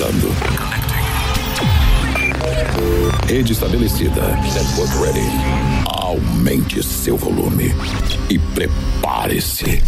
[0.00, 0.34] conectando.
[3.26, 4.22] Rede estabelecida.
[4.54, 5.28] Network ready.
[5.86, 7.74] Aumente seu volume
[8.28, 9.82] e prepare-se.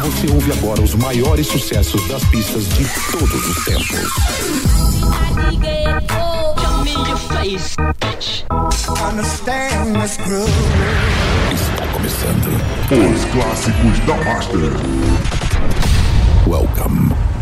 [0.00, 4.10] Você ouve agora os maiores sucessos das pistas de todos os tempos.
[11.52, 12.48] Está começando.
[12.90, 15.43] Os clássicos da Master.
[16.46, 17.33] Welcome.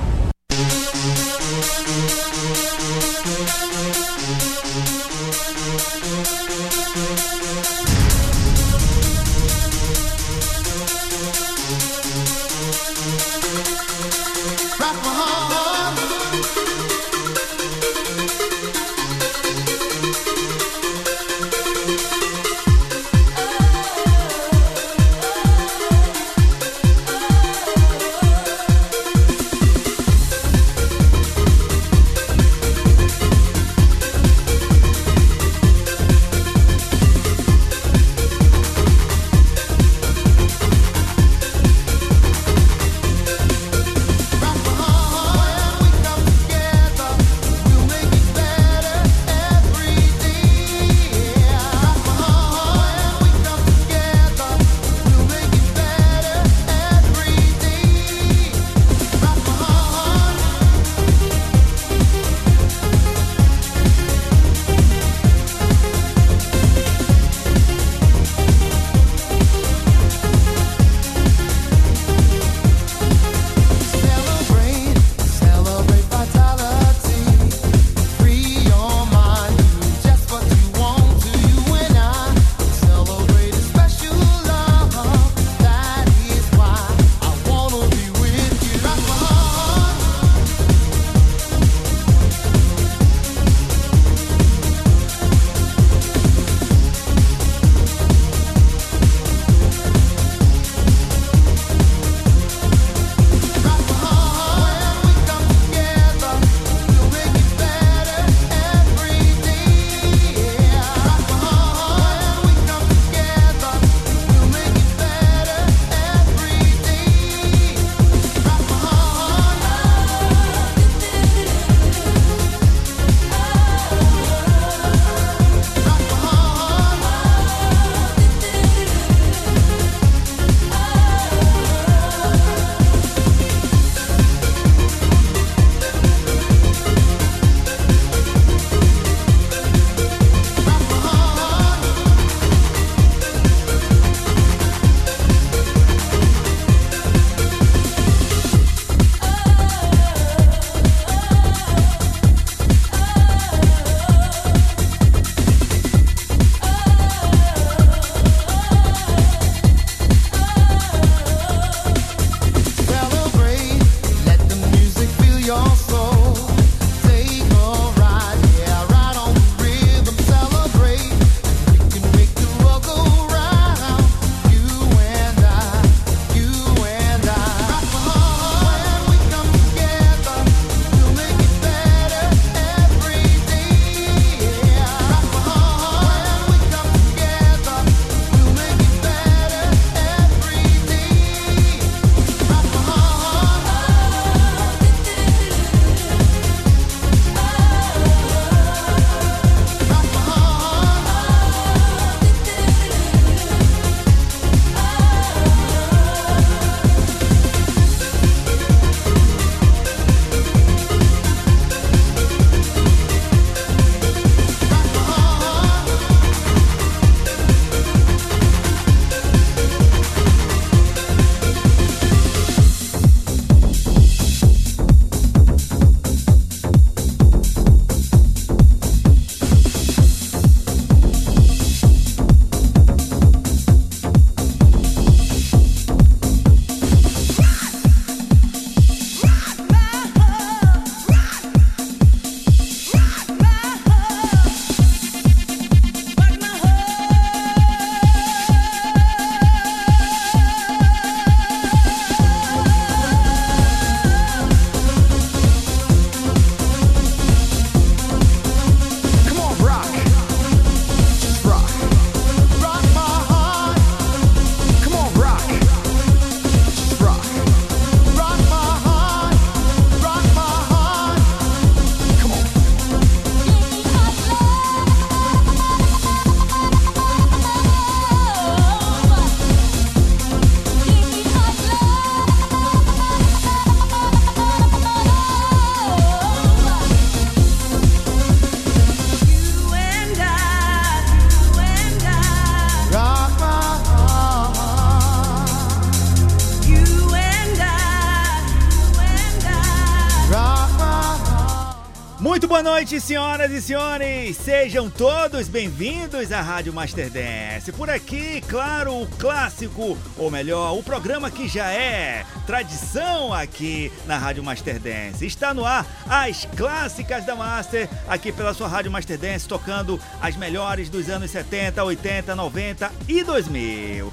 [302.82, 304.36] Noite, senhoras e senhores!
[304.38, 307.70] Sejam todos bem-vindos à Rádio Master Dance.
[307.70, 314.18] Por aqui, claro, o clássico, ou melhor, o programa que já é tradição aqui na
[314.18, 315.24] Rádio Master Dance.
[315.24, 320.36] Está no ar as clássicas da Master, aqui pela sua Rádio Master Dance, tocando as
[320.36, 324.12] melhores dos anos 70, 80, 90 e 2000.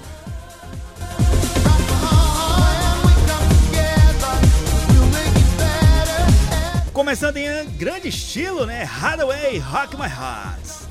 [7.09, 8.83] Começando em grande estilo, né?
[8.83, 10.89] Hathaway, Rock My Heart.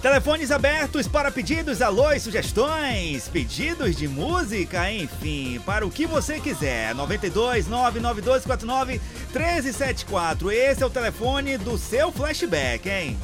[0.00, 6.94] Telefones abertos para pedidos, alô sugestões, pedidos de música, enfim, para o que você quiser.
[6.94, 9.00] 92 99249
[9.34, 10.50] 1374.
[10.50, 13.18] Esse é o telefone do seu flashback, hein?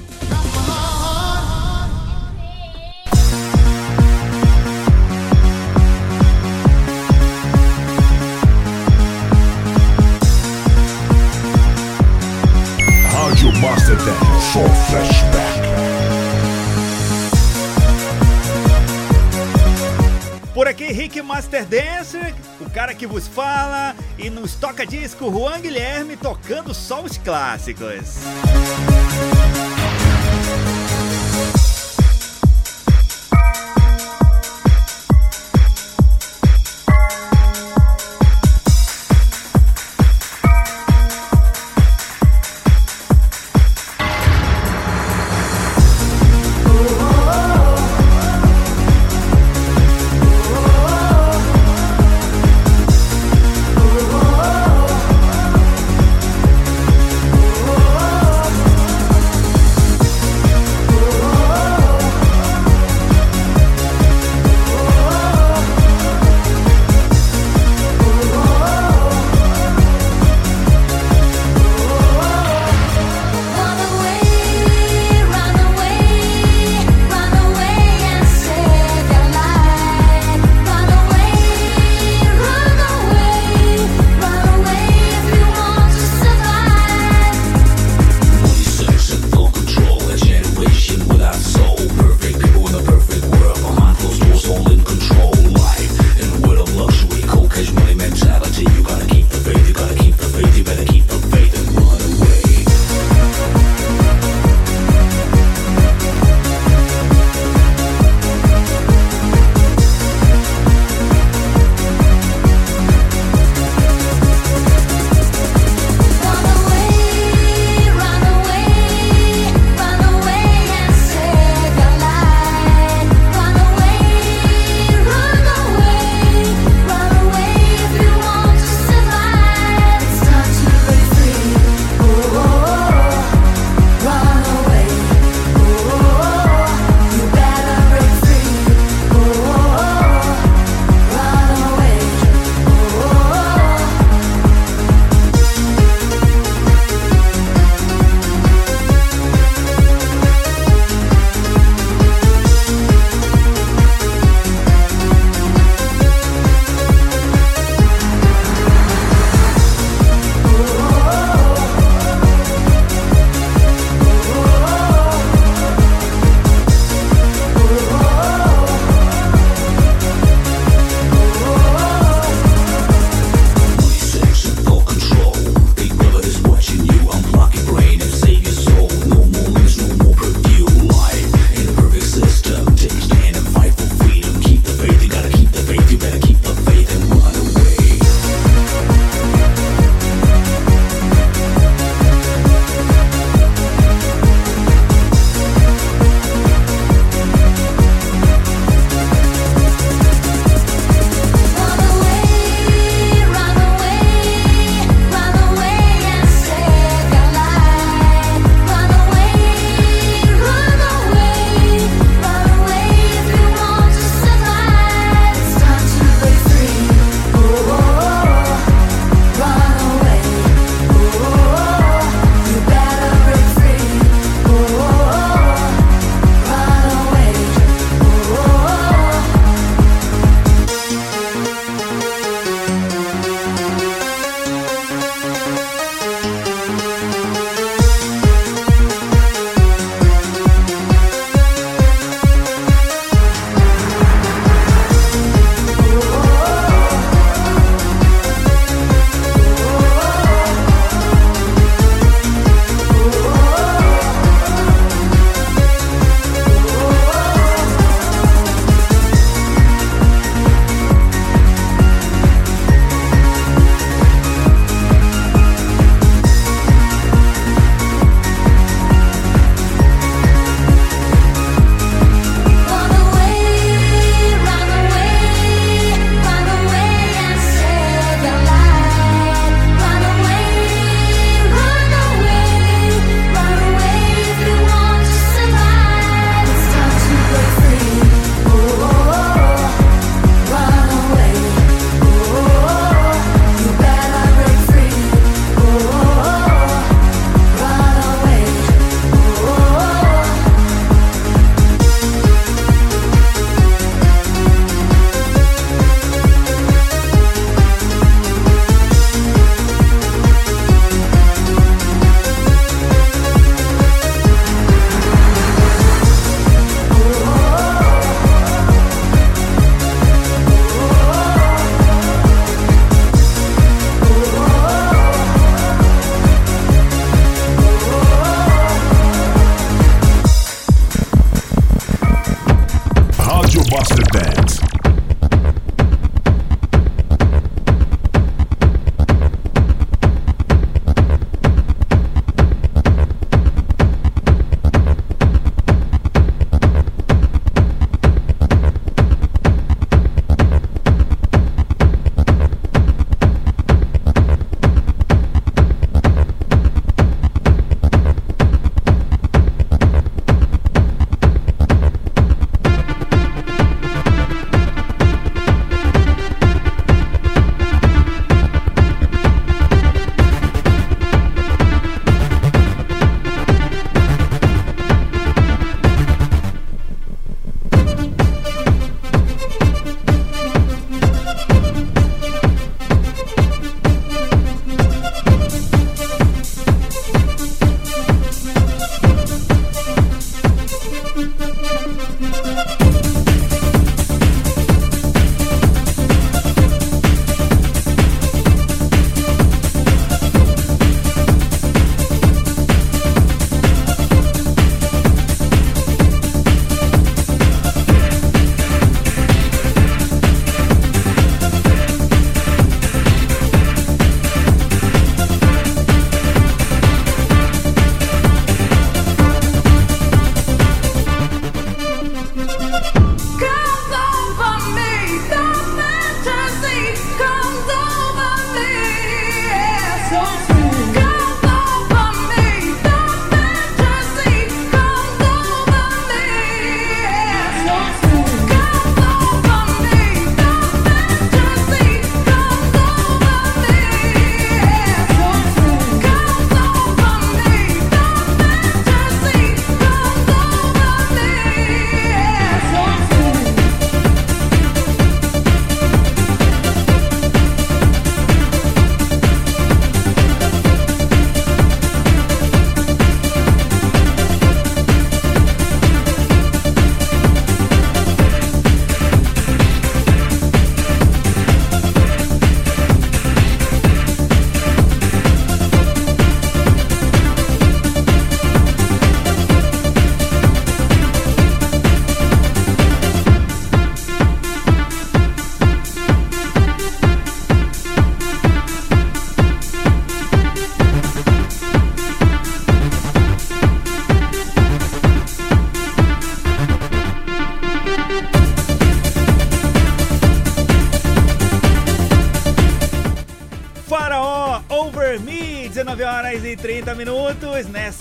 [20.53, 25.59] Por aqui, Rick Master Dancer, o cara que vos fala, e nos toca disco Juan
[25.61, 28.19] Guilherme tocando só os clássicos.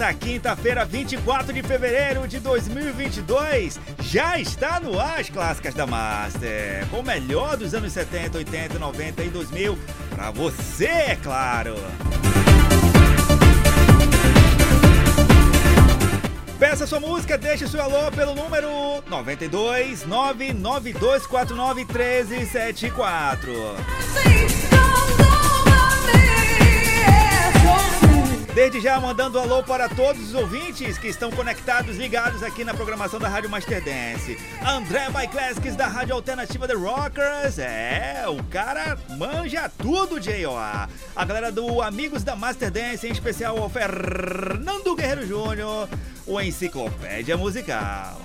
[0.02, 3.80] Nessa quinta-feira, 24 de fevereiro de 2022.
[4.00, 8.80] Já está no ar as clássicas da Master, com o melhor dos anos 70, 80,
[8.80, 9.78] 90 e 2000,
[10.10, 11.76] pra você, é claro.
[16.58, 18.68] Peça sua música, deixe seu alô pelo número
[19.08, 23.52] 92 99249 1374.
[28.54, 33.18] Desde já mandando alô para todos os ouvintes que estão conectados, ligados aqui na programação
[33.18, 34.38] da Rádio Master Dance.
[34.68, 37.60] André by Classics da Rádio Alternativa The Rockers.
[37.60, 40.90] É, o cara manja tudo, J.O.A.
[41.16, 45.88] A galera do Amigos da Master Dance, em especial o Fernando Guerreiro Júnior,
[46.28, 48.20] o Enciclopédia Musical.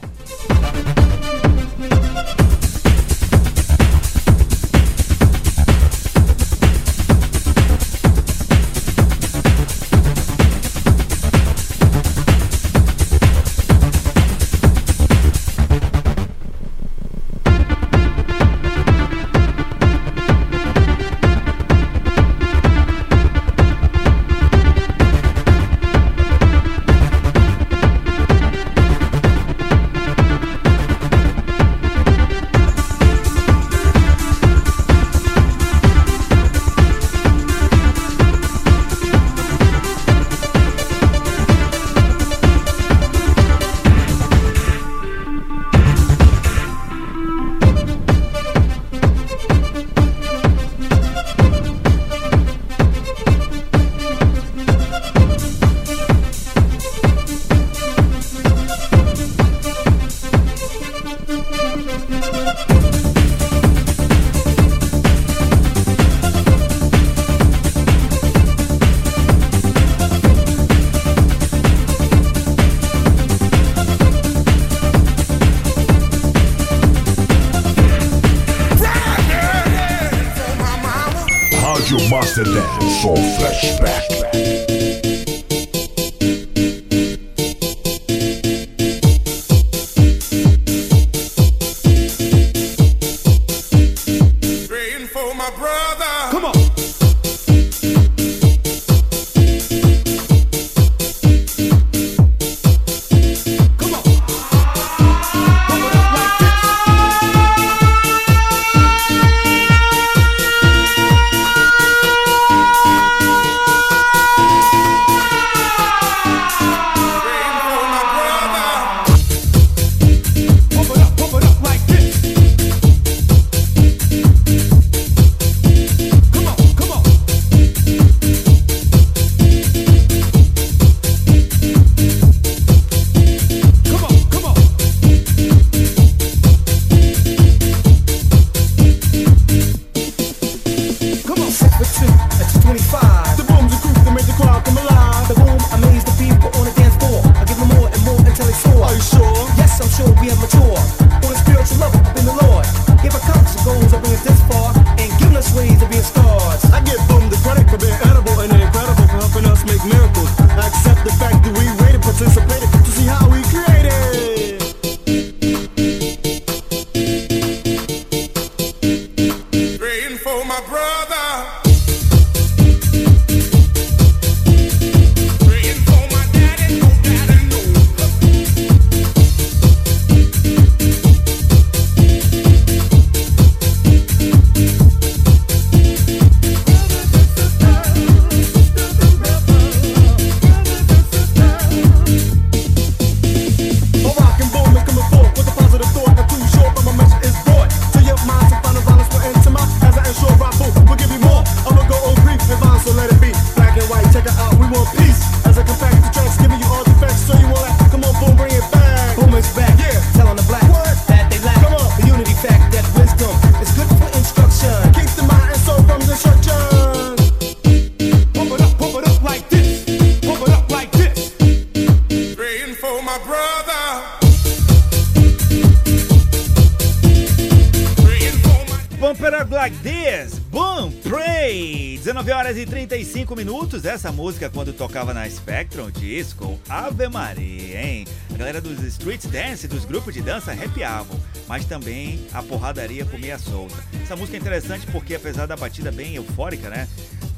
[233.86, 238.06] Essa música quando tocava na Spectrum Disco, Ave Maria, hein?
[238.34, 243.38] A galera dos street dance, dos grupos de dança arrepiavam, mas também a porradaria comia
[243.38, 243.76] solta.
[244.02, 246.88] Essa música é interessante porque apesar da batida bem eufórica, né?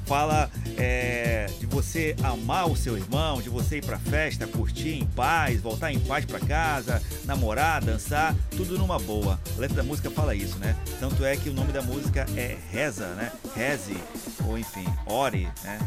[0.08, 5.04] fala é, de você amar o seu irmão, de você ir pra festa, curtir em
[5.04, 9.38] paz, voltar em paz para casa, namorar, dançar, tudo numa boa.
[9.54, 10.74] A letra da música fala isso, né?
[10.98, 13.30] Tanto é que o nome da música é Reza, né?
[13.54, 13.98] Reze,
[14.46, 15.78] ou enfim, Ore, né?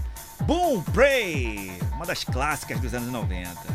[0.52, 3.71] Boom Pray, uma das clássicas dos anos 90.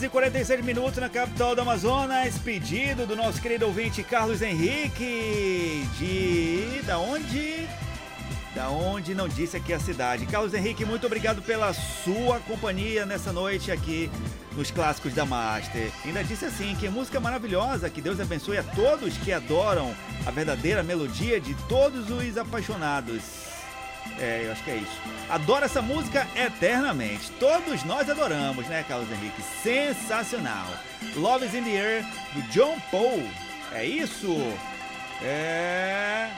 [0.00, 2.38] Horas e 46 minutos na capital do Amazonas.
[2.38, 5.86] Pedido do nosso querido ouvinte Carlos Henrique.
[5.98, 6.82] De.
[6.86, 7.68] Da onde?
[8.54, 10.26] Da onde não disse aqui a cidade.
[10.26, 14.10] Carlos Henrique, muito obrigado pela sua companhia nessa noite aqui
[14.56, 15.90] nos clássicos da Master.
[16.04, 20.82] Ainda disse assim: que música maravilhosa, que Deus abençoe a todos que adoram a verdadeira
[20.82, 23.22] melodia de todos os apaixonados.
[24.18, 25.19] É, eu acho que é isso.
[25.30, 27.30] Adoro essa música eternamente.
[27.38, 29.40] Todos nós adoramos, né, Carlos Henrique?
[29.62, 30.66] Sensacional.
[31.14, 33.22] Love is in the Air, do John Paul.
[33.72, 34.36] É isso?
[35.22, 36.28] É.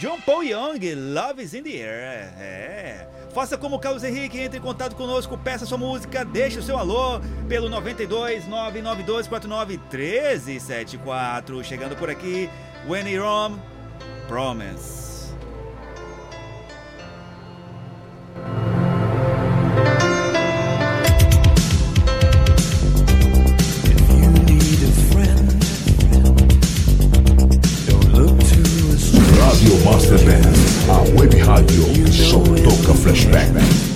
[0.00, 0.80] John Paul Young,
[1.14, 2.32] Love is in the Air.
[2.38, 3.06] É.
[3.32, 6.76] Faça como o Carlos Henrique, entre em contato conosco, peça sua música, deixe o seu
[6.76, 11.62] alô pelo 92 992 49 1374.
[11.62, 12.50] Chegando por aqui,
[12.88, 13.60] When Rome,
[14.26, 15.05] Promise.
[31.66, 33.95] Web rádio que só toca flashback.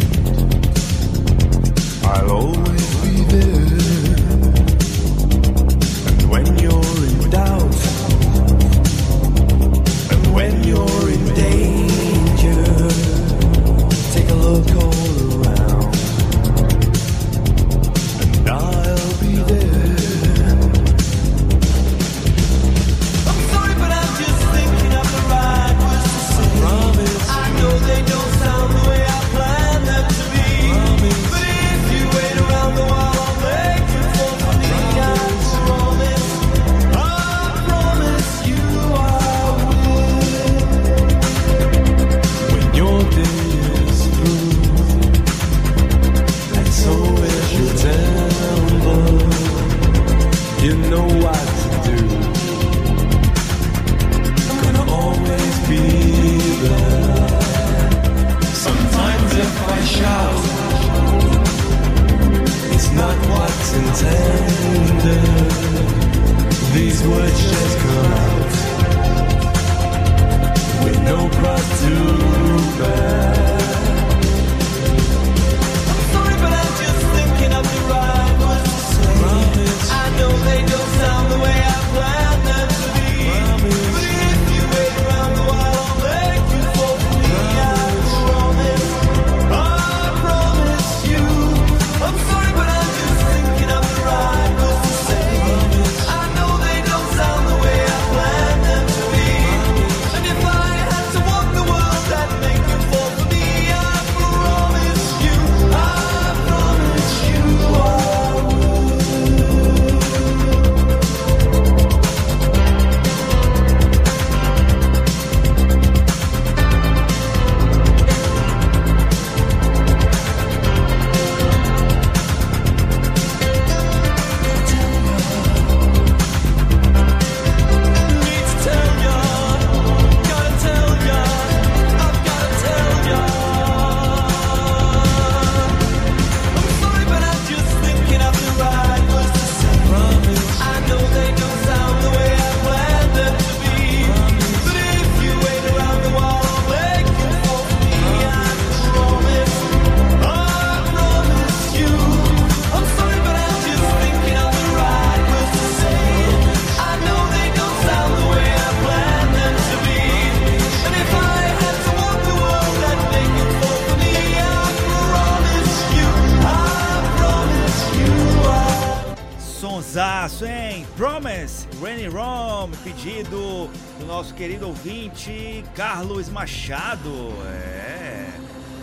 [176.41, 177.35] Machado.
[177.45, 178.33] É.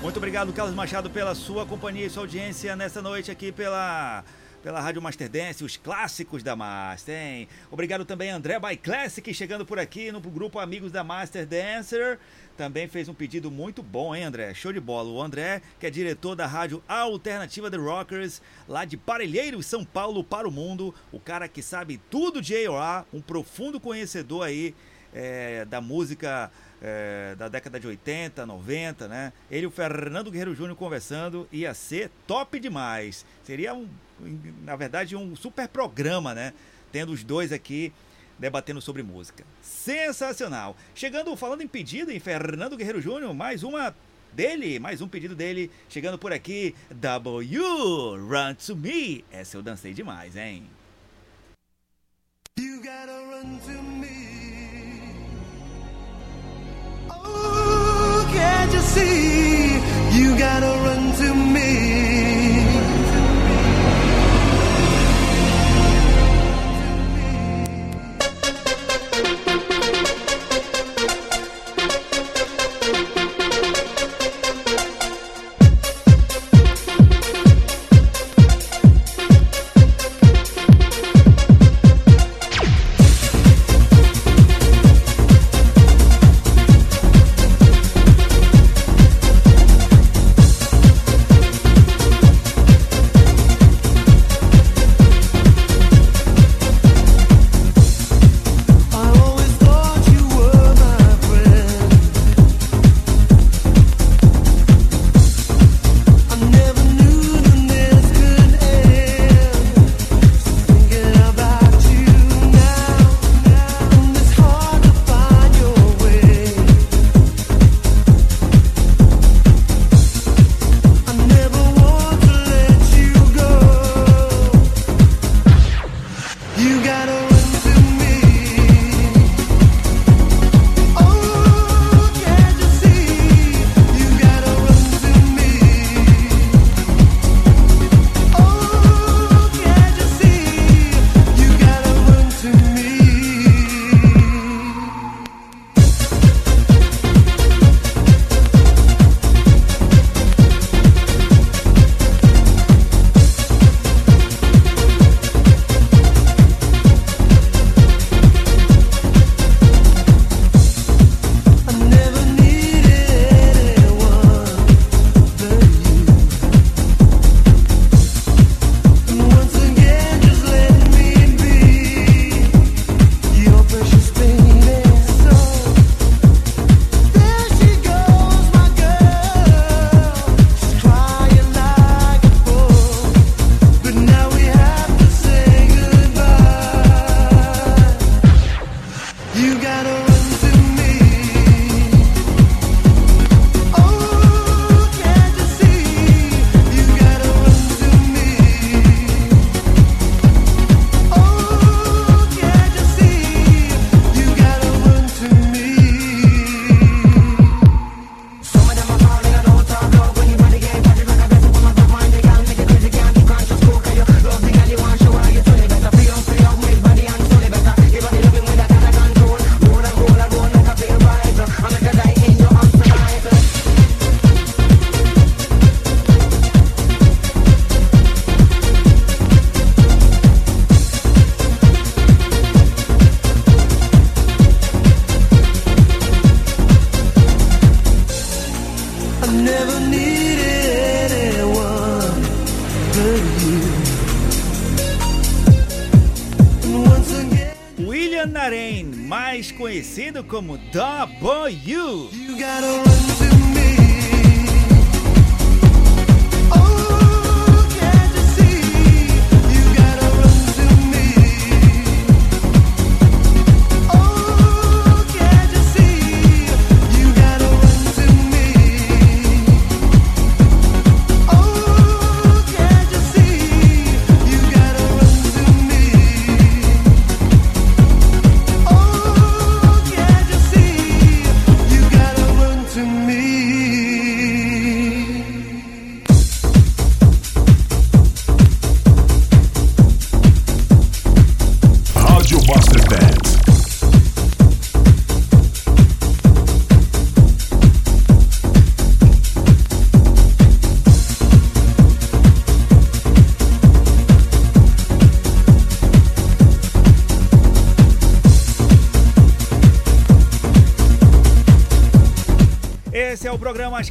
[0.03, 4.23] Muito obrigado, Carlos Machado, pela sua companhia e sua audiência nessa noite aqui pela.
[4.61, 7.47] Pela Rádio Master Dance, os clássicos da Master, hein?
[7.71, 12.19] Obrigado também, André by Classic, chegando por aqui no grupo Amigos da Master Dancer.
[12.55, 14.53] Também fez um pedido muito bom, hein, André?
[14.53, 15.09] Show de bola.
[15.09, 20.23] O André, que é diretor da rádio Alternativa The Rockers, lá de Parelheiros, São Paulo,
[20.23, 20.93] para o mundo.
[21.11, 24.75] O cara que sabe tudo de AOR, um profundo conhecedor aí
[25.17, 29.33] é, da música é, da década de 80, 90, né?
[29.49, 33.25] Ele e o Fernando Guerreiro Júnior conversando ia ser top demais.
[33.43, 33.89] Seria, um,
[34.63, 36.53] na verdade, um super programa, né?
[36.91, 37.91] Tendo os dois aqui
[38.37, 39.43] debatendo sobre música.
[39.59, 40.77] Sensacional!
[40.93, 43.95] Chegando, falando em pedido, em Fernando Guerreiro Júnior, mais uma
[44.31, 47.59] dele, mais um pedido dele, chegando por aqui, W,
[48.17, 49.25] Run To Me.
[49.31, 50.69] Essa eu dancei demais, hein?
[52.59, 54.36] You gotta run to me.
[57.27, 59.75] Ooh, can't you see?
[60.19, 62.16] You gotta run to me.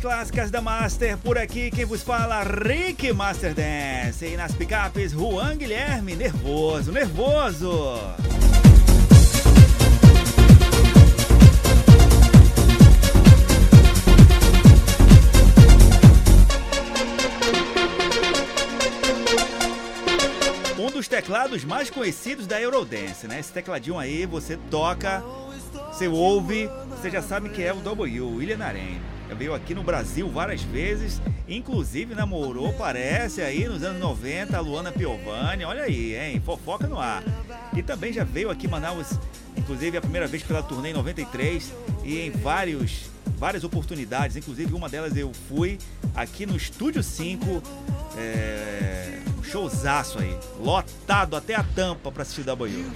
[0.07, 1.68] clássicas da Master por aqui.
[1.68, 4.24] Quem vos fala, Rick Master Dance.
[4.24, 6.14] E nas picapes, Juan Guilherme.
[6.14, 7.98] Nervoso, nervoso.
[20.78, 23.40] Um dos teclados mais conhecidos da Eurodance, né?
[23.40, 25.20] Esse tecladinho aí, você toca,
[25.90, 30.29] você ouve, você já sabe que é o W, William Arena veio aqui no Brasil
[30.29, 36.41] várias vezes, inclusive namorou, parece, aí nos anos 90, a Luana Piovani, olha aí, hein?
[36.45, 37.22] Fofoca no ar.
[37.74, 39.18] E também já veio aqui em Manaus,
[39.57, 41.72] inclusive a primeira vez pela turnê em 93
[42.05, 45.79] e em vários, várias oportunidades, inclusive uma delas eu fui
[46.14, 47.62] aqui no Estúdio 5,
[48.16, 52.93] é, um showzaço aí, lotado até a tampa pra assistir da Banho.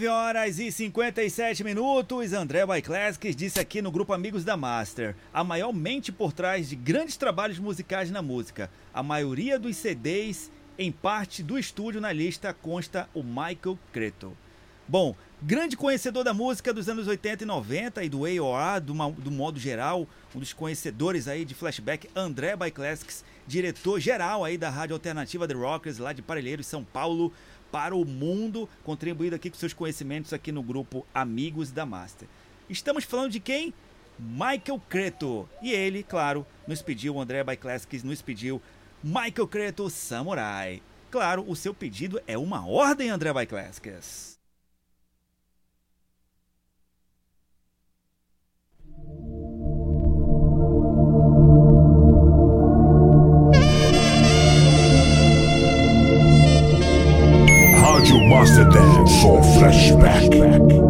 [0.00, 5.44] 9 horas e 57 minutos, André Byclassics disse aqui no grupo Amigos da Master, a
[5.44, 8.70] maior mente por trás de grandes trabalhos musicais na música.
[8.94, 14.34] A maioria dos CDs em parte do estúdio na lista consta o Michael Creto.
[14.88, 19.30] Bom, grande conhecedor da música dos anos 80 e 90 e do AOA do, do,
[19.30, 24.94] modo geral, um dos conhecedores aí de flashback, André Byclassics, diretor geral aí da Rádio
[24.94, 27.32] Alternativa The Rockers, lá de Parelheiros, São Paulo
[27.70, 32.28] para o mundo, contribuindo aqui com seus conhecimentos aqui no grupo Amigos da Master.
[32.68, 33.74] Estamos falando de quem?
[34.18, 35.48] Michael Creto.
[35.62, 38.60] E ele, claro, nos pediu, o André By Classics nos pediu
[39.02, 40.82] Michael Creto Samurai.
[41.10, 44.29] Claro, o seu pedido é uma ordem, André By Classics.
[58.00, 58.66] Rádio Master
[59.26, 60.89] ou Flashback.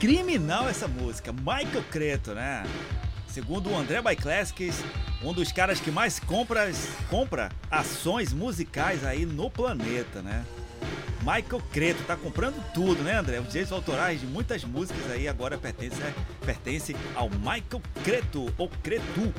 [0.00, 1.30] Criminal essa música.
[1.30, 2.64] Michael Creto, né?
[3.28, 4.82] Segundo o André by Classics,
[5.22, 6.72] um dos caras que mais compra,
[7.10, 10.42] compra ações musicais aí no planeta, né?
[11.20, 13.38] Michael Creto tá comprando tudo, né, André?
[13.40, 16.00] Os direitos autorais de muitas músicas aí agora pertence,
[16.46, 19.34] pertence ao Michael Creto ou Cretu.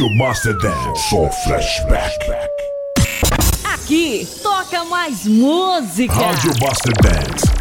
[0.00, 1.10] Rádio Master Dance.
[1.10, 2.16] Só flashback.
[3.64, 6.14] Aqui toca mais música.
[6.14, 7.59] Rádio Master Dance.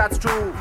[0.00, 0.54] That's true.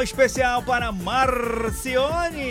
[0.00, 2.47] Especial para Marcione,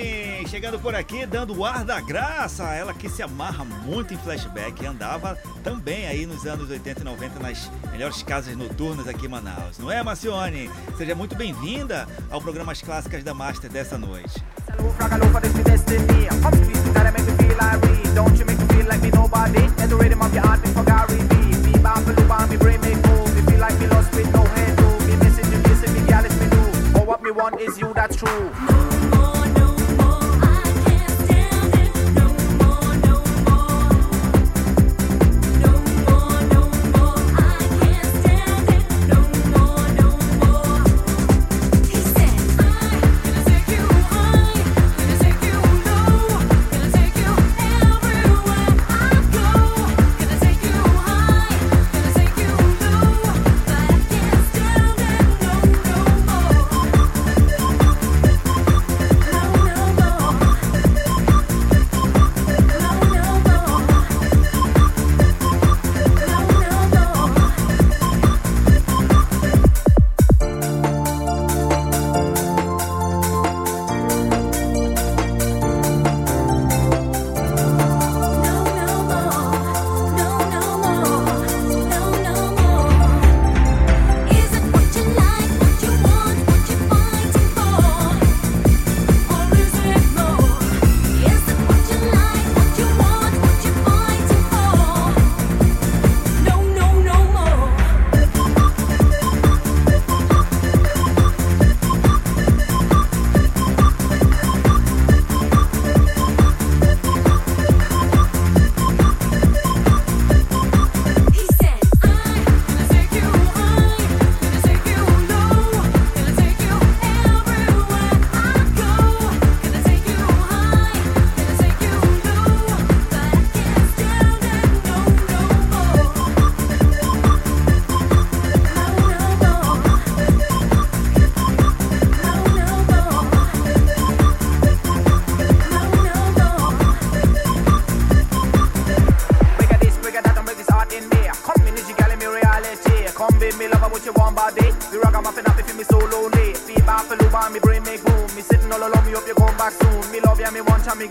[0.58, 2.64] chegando por aqui, dando o ar da graça.
[2.74, 7.40] Ela que se amarra muito em flashback, andava também aí nos anos 80 e 90
[7.40, 9.78] nas melhores casas noturnas aqui em Manaus.
[9.78, 10.68] Não é, Marcione?
[10.98, 14.44] Seja muito bem-vinda ao programa As Clássicas da Master dessa noite.
[14.68, 16.18] Hello, frog, hello, for this me destiny.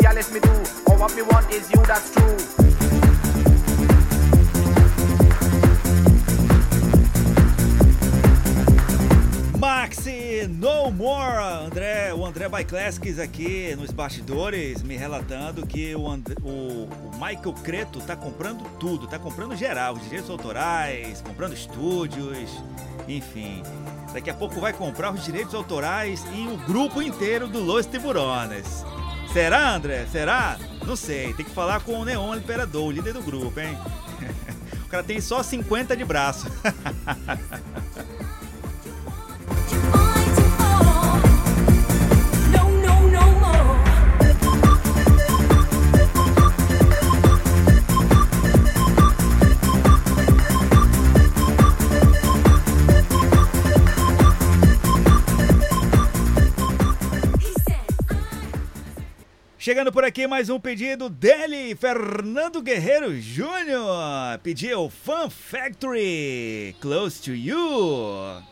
[0.03, 0.51] Ya, me do.
[0.99, 2.37] What me want is you, that's true.
[9.59, 16.07] Maxi No More, André, o André by Classics aqui nos bastidores me relatando que o-
[16.43, 22.51] o Michael Creto tá comprando tudo, tá comprando geral, os direitos autorais, comprando estúdios,
[23.09, 23.63] enfim.
[24.13, 28.85] Daqui a pouco vai comprar os direitos autorais e o grupo inteiro do Los Tiburones.
[29.37, 30.07] Será, André?
[30.11, 30.57] Será?
[30.87, 33.77] Não sei, tem que falar com o Neon Imperador, o líder do grupo, hein?
[34.83, 36.47] O cara tem só 50 de braço.
[59.67, 64.39] Chegando por aqui mais um pedido dele, Fernando Guerreiro Júnior.
[64.41, 68.45] Pediu Fun Factory, Close to You.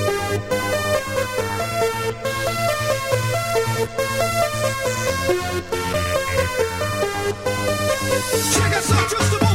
[3.76, 3.88] Check
[8.74, 9.45] us out just one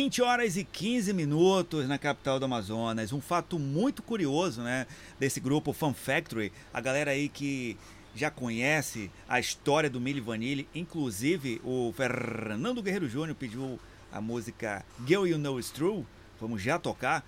[0.00, 3.12] 20 horas e 15 minutos na capital do Amazonas.
[3.12, 4.86] Um fato muito curioso, né,
[5.18, 6.50] desse grupo Fun Factory.
[6.72, 7.76] A galera aí que
[8.14, 13.78] já conhece a história do Milli Vanilli, inclusive o Fernando Guerreiro Júnior pediu
[14.10, 16.06] a música Girl You Know It's True.
[16.40, 17.22] Vamos já tocar.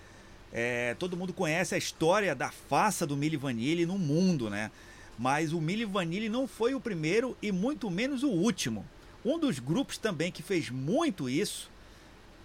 [0.50, 4.70] É, todo mundo conhece a história da faça do Milli Vanilli no mundo, né?
[5.18, 8.82] Mas o Milli Vanilli não foi o primeiro e muito menos o último.
[9.22, 11.70] Um dos grupos também que fez muito isso,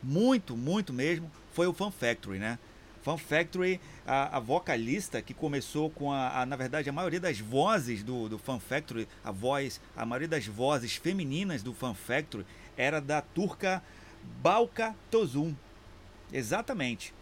[0.01, 2.59] muito, muito mesmo, foi o Fun Factory, né?
[3.01, 7.39] Fun Factory, a, a vocalista que começou com a, a, na verdade, a maioria das
[7.39, 12.45] vozes do, do Fun Factory, a voz, a maioria das vozes femininas do Fun Factory
[12.75, 13.81] era da turca
[14.41, 15.55] Balka Tozum.
[16.33, 17.13] Exatamente.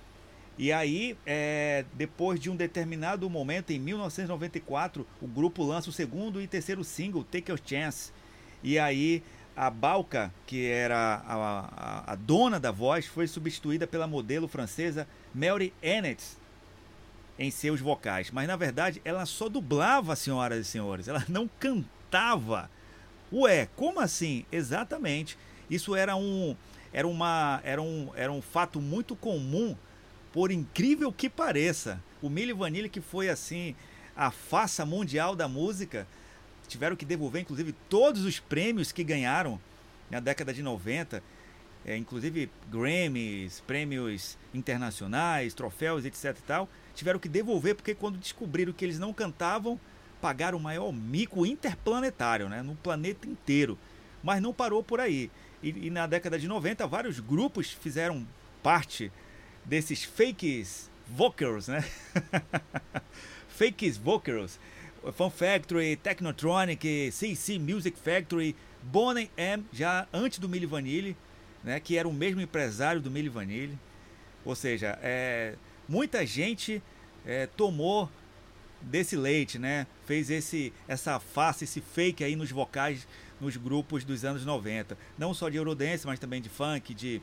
[0.58, 6.42] E aí, é, depois de um determinado momento, em 1994, o grupo lança o segundo
[6.42, 8.12] e terceiro single, Take Your Chance.
[8.64, 9.22] E aí,
[9.56, 15.08] a Balka, que era a, a, a dona da voz, foi substituída pela modelo francesa
[15.34, 16.22] Mary Ennett
[17.40, 18.32] em seus vocais.
[18.32, 22.70] Mas na verdade, ela só dublava, senhoras e senhores, ela não cantava.
[23.32, 24.46] Ué, como assim?
[24.52, 25.38] Exatamente.
[25.70, 26.56] Isso era um,
[26.92, 29.76] era uma, era um, era um fato muito comum
[30.32, 33.74] por incrível que pareça, o Milli Vanilli, que foi assim
[34.16, 36.08] a faça mundial da música,
[36.68, 39.60] tiveram que devolver inclusive todos os prêmios que ganharam
[40.10, 41.22] na década de 90,
[41.86, 48.74] é, inclusive Grammys, prêmios internacionais, troféus, etc e tal, tiveram que devolver porque quando descobriram
[48.74, 49.80] que eles não cantavam,
[50.22, 53.78] pagaram o maior mico interplanetário, né, no planeta inteiro.
[54.24, 55.30] Mas não parou por aí.
[55.62, 58.26] E, e na década de 90, vários grupos fizeram
[58.64, 59.12] parte
[59.64, 61.84] desses fakes vocals, né?
[63.50, 64.60] fakes vocals.
[65.14, 71.16] Fun Factory, Technotronic, CC Music Factory, Bonnie M, já antes do Milli Vanilli,
[71.64, 71.80] né?
[71.80, 73.78] Que era o mesmo empresário do Milli Vanilli.
[74.44, 75.56] Ou seja, é,
[75.88, 76.82] muita gente
[77.26, 78.10] é, tomou
[78.82, 79.88] desse leite, né?
[80.06, 83.08] Fez esse, essa face, esse fake aí nos vocais
[83.40, 84.98] nos grupos dos anos 90.
[85.18, 87.22] Não só de Eurodance, mas também de funk, de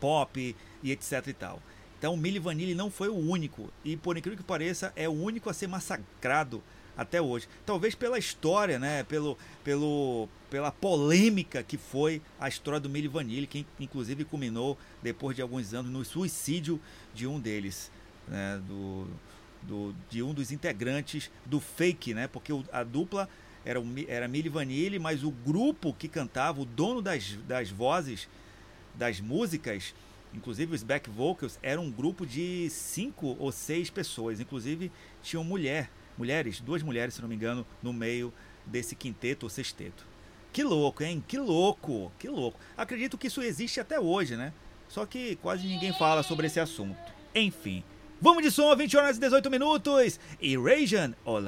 [0.00, 1.62] pop e etc e tal.
[1.98, 5.12] Então o Milli Vanilli não foi o único e por incrível que pareça é o
[5.12, 6.62] único a ser massacrado
[6.96, 7.48] até hoje.
[7.64, 13.46] Talvez pela história, né, pelo, pelo pela polêmica que foi a história do Milli Vanilli,
[13.46, 16.80] que inclusive culminou depois de alguns anos no suicídio
[17.12, 17.90] de um deles,
[18.28, 19.08] né, do,
[19.62, 23.28] do de um dos integrantes do Fake, né, porque a dupla
[23.64, 28.28] era, era Milli Vanilli, mas o grupo que cantava, o dono das, das vozes
[28.94, 29.94] das músicas,
[30.32, 34.40] inclusive os back vocals, era um grupo de cinco ou seis pessoas.
[34.40, 34.90] Inclusive
[35.22, 38.32] tinham mulher, mulheres, duas mulheres, se não me engano, no meio
[38.64, 40.06] desse quinteto ou sexteto.
[40.52, 41.22] Que louco, hein?
[41.26, 42.58] Que louco, que louco.
[42.76, 44.52] Acredito que isso existe até hoje, né?
[44.88, 46.96] Só que quase ninguém fala sobre esse assunto.
[47.34, 47.84] Enfim,
[48.20, 50.18] vamos de som, 20 horas e 18 minutos.
[50.40, 51.40] Erasian ou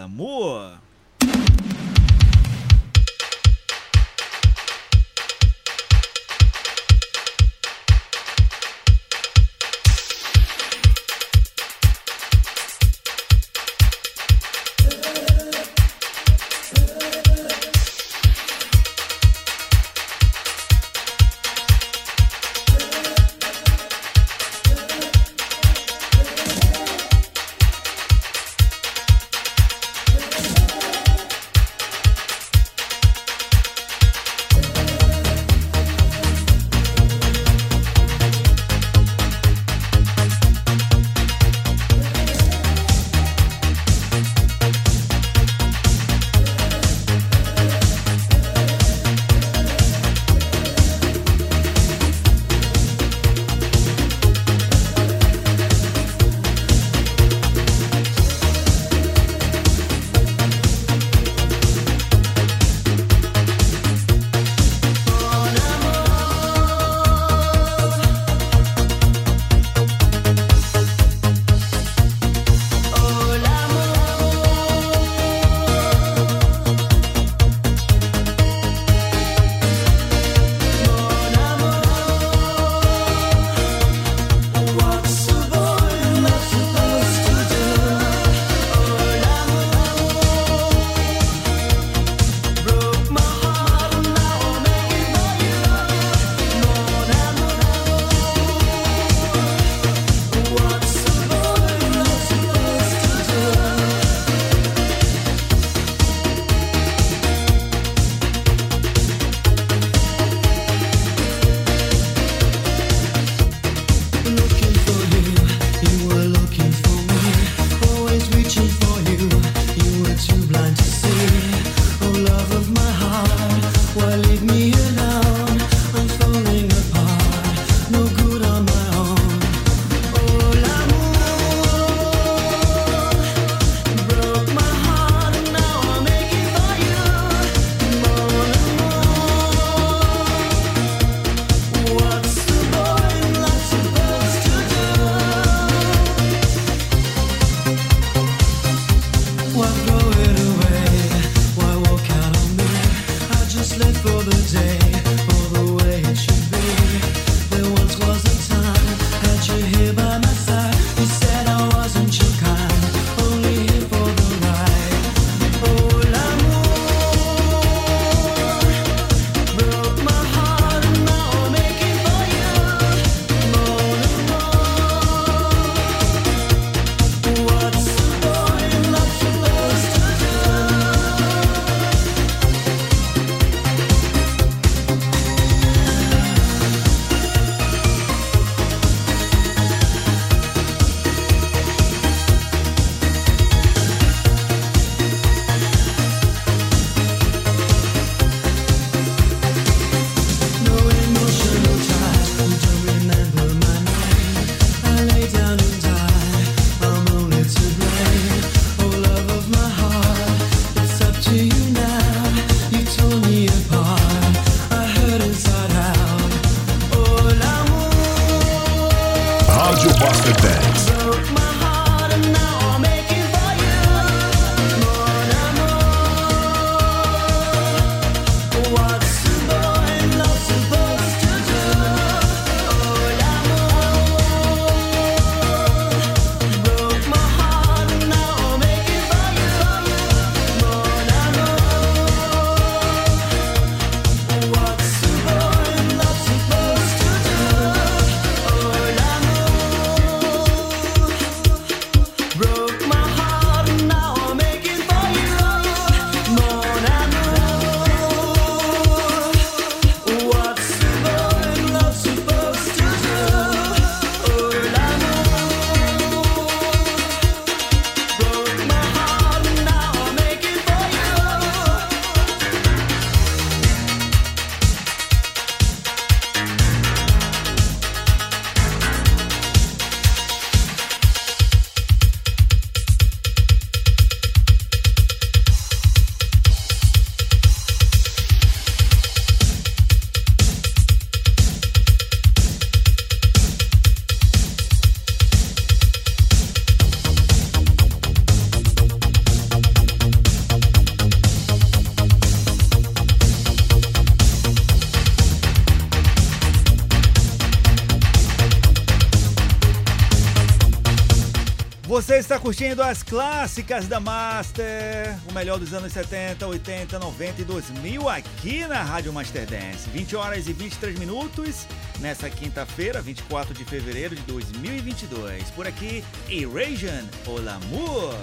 [312.49, 318.67] curtindo as clássicas da Master, o melhor dos anos 70, 80, 90 e 2000 aqui
[318.67, 319.87] na Rádio Master Dance.
[319.93, 321.67] 20 horas e 23 minutos
[322.01, 325.51] nessa quinta-feira, 24 de fevereiro de 2022.
[325.51, 328.15] Por aqui, Erasian, O L'amour.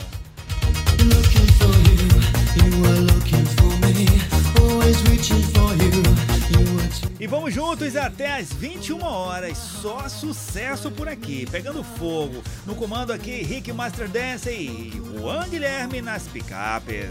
[1.04, 4.35] Looking for you, you were looking for me.
[7.20, 9.58] E vamos juntos até às 21 horas.
[9.58, 12.44] Só sucesso por aqui, pegando fogo.
[12.68, 17.10] No comando aqui, Rick Master Dance e Juan Guilherme nas picapes.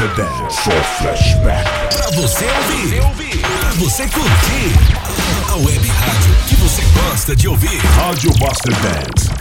[0.00, 1.62] Só flashback.
[1.94, 3.38] Pra você ouvir.
[3.42, 4.72] Pra você curtir.
[5.50, 7.76] A web rádio que você gosta de ouvir.
[7.96, 9.39] Rádio Master Dance.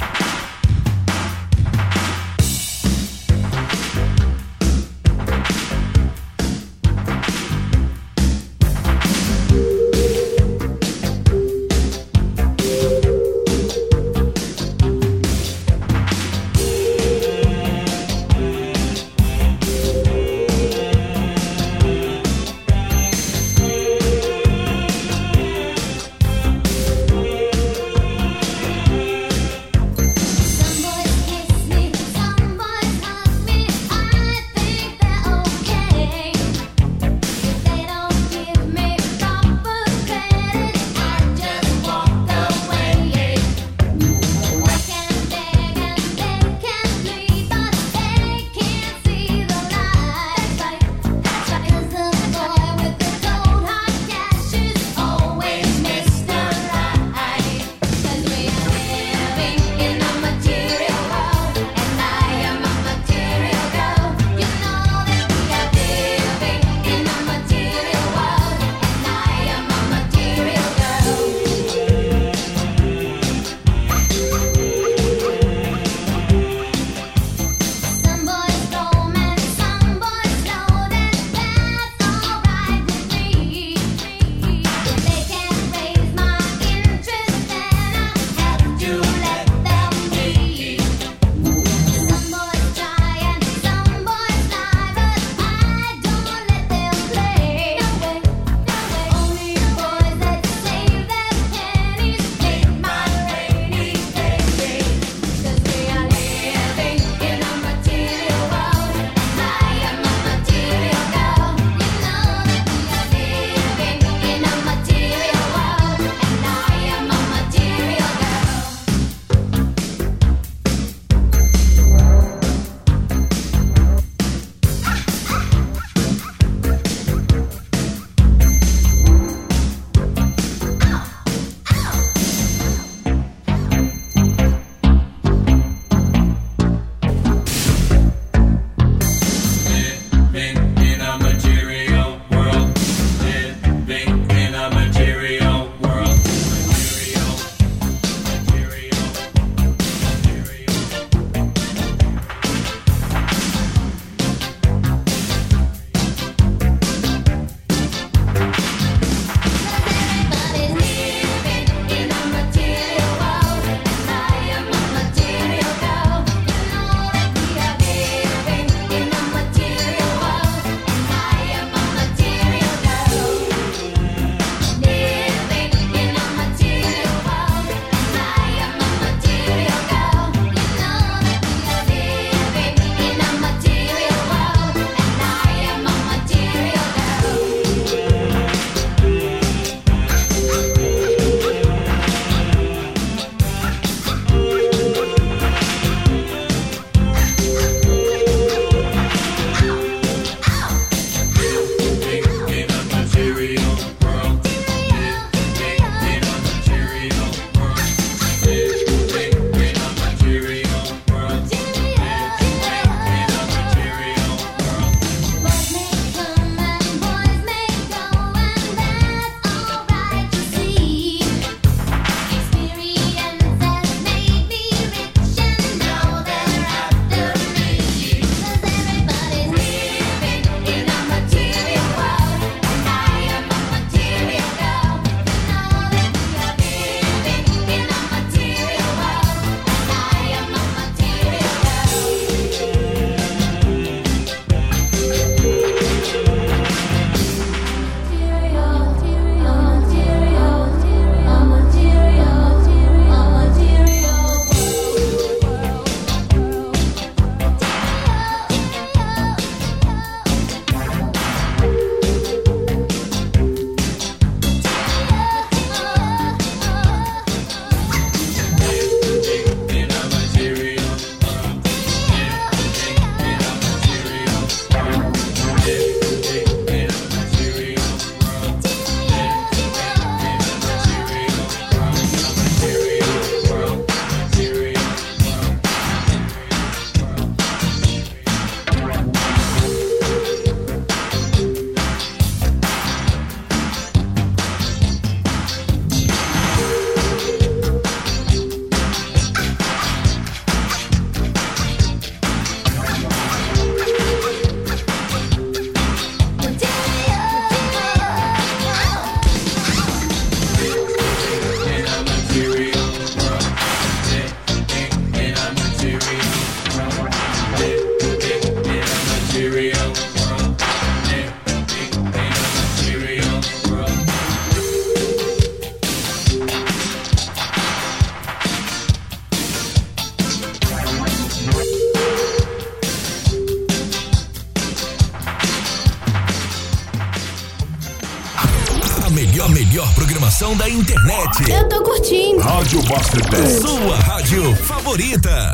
[342.90, 343.62] Dance.
[343.62, 345.49] Sua rádio favorita.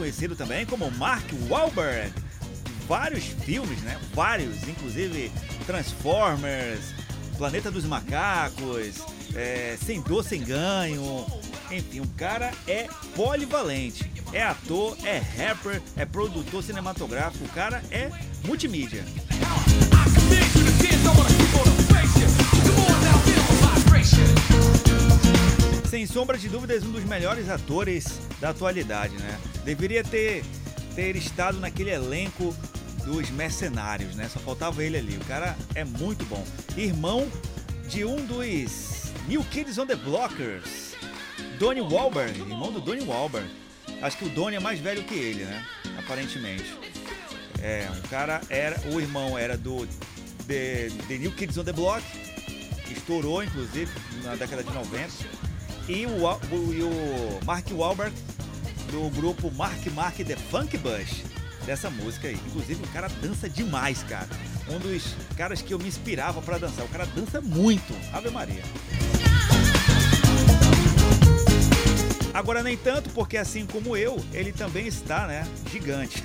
[0.00, 2.10] Conhecido também como Mark Wahlberg.
[2.88, 4.00] Vários filmes, né?
[4.14, 5.30] Vários, inclusive
[5.66, 6.80] Transformers,
[7.36, 8.96] Planeta dos Macacos,
[9.34, 11.26] é, Sem Dor, Sem Ganho.
[11.70, 14.10] Enfim, o cara é polivalente.
[14.32, 17.44] É ator, é rapper, é produtor cinematográfico.
[17.44, 18.10] O cara é
[18.44, 19.04] multimídia.
[25.90, 29.38] Sem sombra de dúvidas, um dos melhores atores da atualidade, né?
[29.70, 30.42] Deveria ter,
[30.96, 32.52] ter estado naquele elenco
[33.04, 34.28] dos mercenários, né?
[34.28, 35.16] Só faltava ele ali.
[35.16, 36.44] O cara é muito bom.
[36.76, 37.30] Irmão
[37.88, 40.96] de um dos New Kids on the Blockers,
[41.60, 43.48] Donnie Wahlberg, irmão do Donnie Wahlberg.
[44.02, 45.64] Acho que o Donnie é mais velho que ele, né?
[46.00, 46.74] Aparentemente.
[47.62, 48.76] É, o cara era.
[48.92, 49.86] O irmão era do
[50.48, 52.02] The, The New Kids on the Block,
[52.90, 53.88] estourou inclusive
[54.24, 55.10] na década de 90.
[55.88, 58.12] E o, o- e o Mark Wahlberg
[58.90, 61.24] do grupo Mark Mark The Funk Bush
[61.64, 62.34] dessa música aí.
[62.34, 64.28] Inclusive o cara dança demais, cara.
[64.68, 66.84] Um dos caras que eu me inspirava pra dançar.
[66.84, 67.94] O cara dança muito.
[68.12, 68.62] Ave Maria.
[72.32, 76.22] Agora nem tanto, porque assim como eu, ele também está, né, gigante.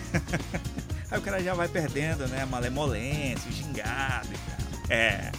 [1.10, 4.66] Aí o cara já vai perdendo, né, malemolência, gingado e tal.
[4.90, 5.32] É.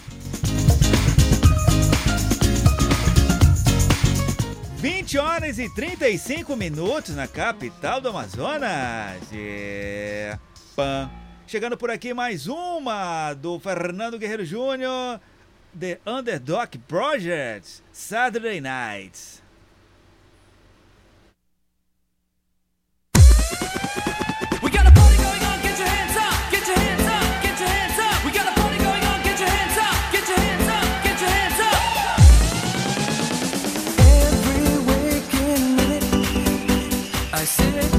[4.89, 9.21] 20 horas e 35 minutos na capital do Amazonas.
[9.33, 10.73] É, e...
[10.77, 11.11] Pam.
[11.45, 15.19] Chegando por aqui mais uma do Fernando Guerreiro Júnior,
[15.77, 19.43] The Underdog Project, Saturday Nights.
[37.47, 37.96] sit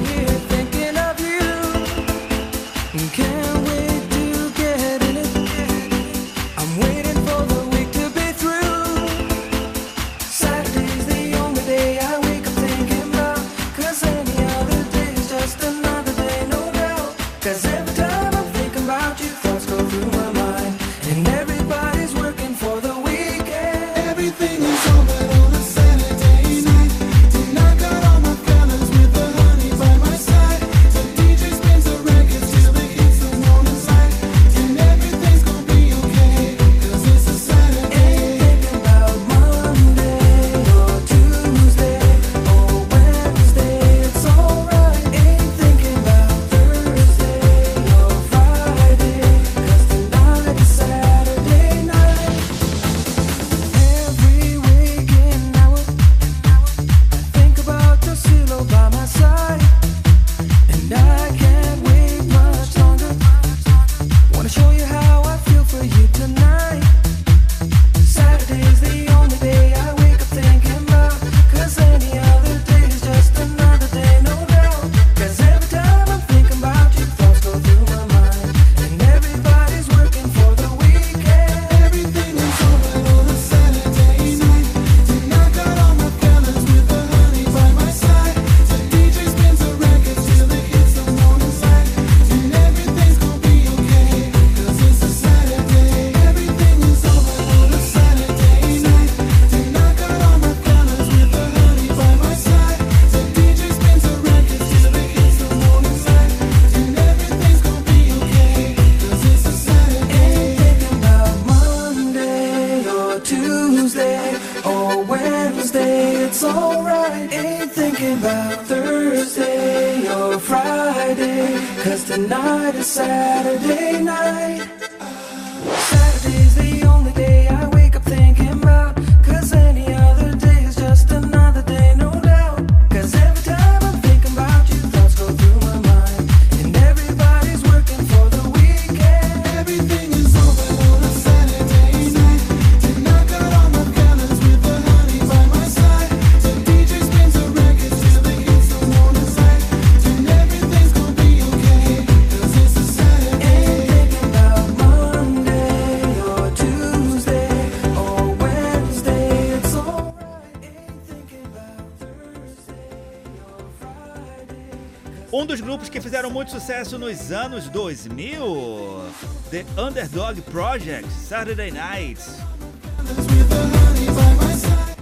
[166.09, 169.05] fizeram muito sucesso nos anos 2000.
[169.51, 172.18] The Underdog Project, Saturday Night.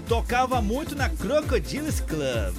[0.08, 2.56] Tocava muito na Crocodiles Club.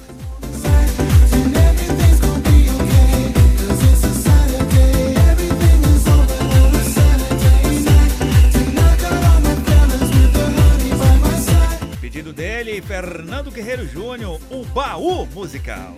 [12.00, 15.94] Pedido dele, Fernando Guerreiro Júnior, o baú musical.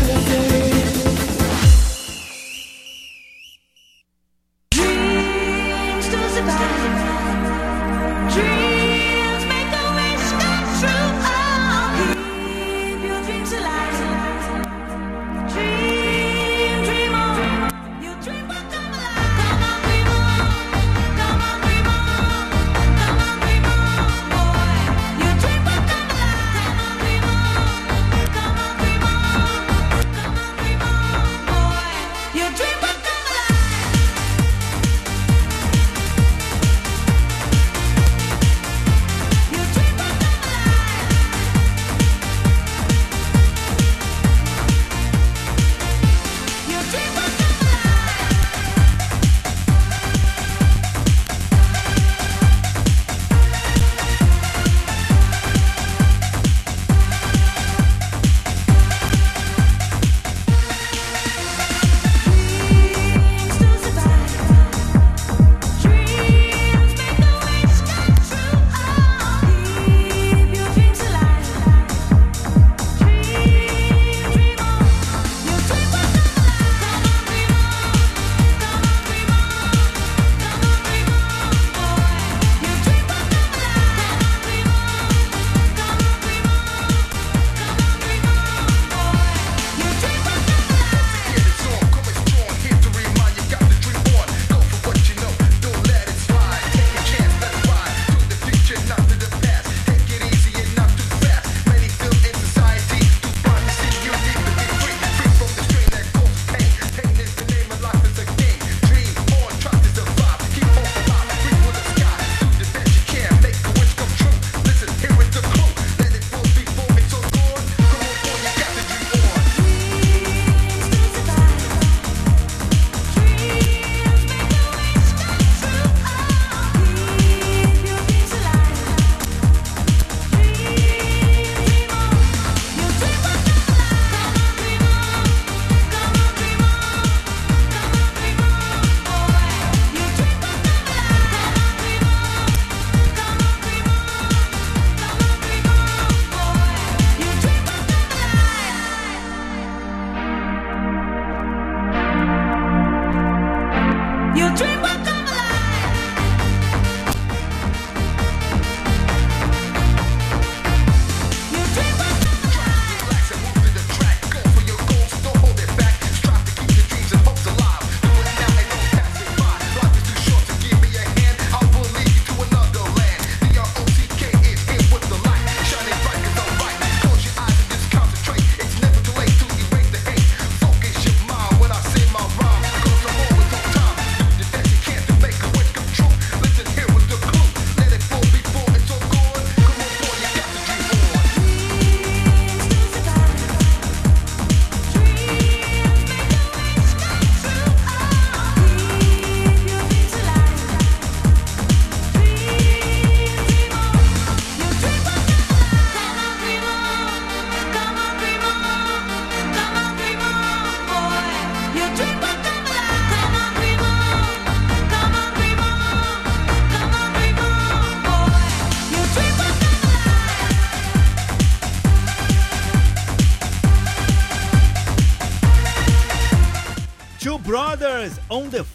[0.00, 0.69] Hallelujah.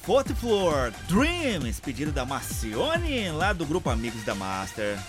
[0.05, 4.99] Fourth Floor, Dreams, pedido da Marcione, lá do grupo Amigos da Master.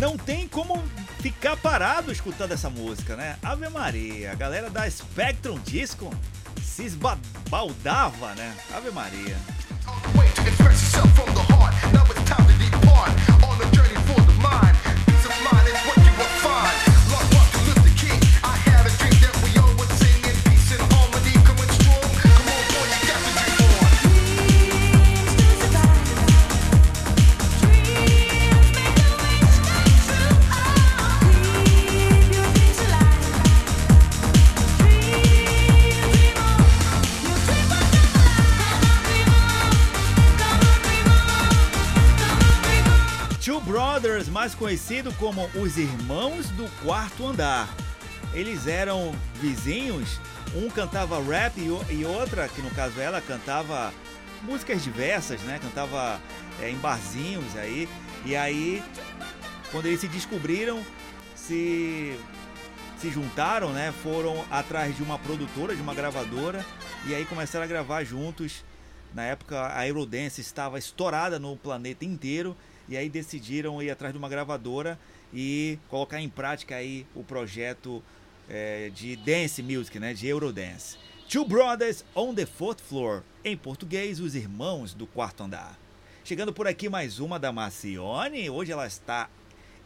[0.00, 0.82] Não tem como
[1.20, 3.36] ficar parado escutando essa música, né?
[3.40, 6.12] Ave Maria, a galera da Spectrum Disco
[6.60, 8.56] se esbaldava, né?
[8.74, 9.36] Ave Maria.
[44.58, 47.68] Conhecido como os Irmãos do Quarto Andar.
[48.34, 50.20] Eles eram vizinhos,
[50.54, 53.92] um cantava rap e outra, que no caso ela, cantava
[54.42, 55.60] músicas diversas, né?
[55.62, 56.20] Cantava
[56.60, 57.88] é, em barzinhos aí.
[58.26, 58.82] E aí,
[59.70, 60.84] quando eles se descobriram,
[61.36, 62.18] se
[62.98, 63.94] se juntaram, né?
[64.02, 66.66] Foram atrás de uma produtora, de uma gravadora,
[67.06, 68.64] e aí começaram a gravar juntos.
[69.14, 72.56] Na época a Eurodance estava estourada no planeta inteiro,
[72.88, 74.98] e aí decidiram ir atrás de uma gravadora
[75.32, 78.02] e colocar em prática aí o projeto
[78.48, 80.14] eh, de dance music, né?
[80.14, 80.96] De Eurodance.
[81.28, 85.78] Two Brothers on the Fourth Floor, em português, os irmãos do quarto andar.
[86.24, 89.28] Chegando por aqui mais uma da Marcione, hoje ela está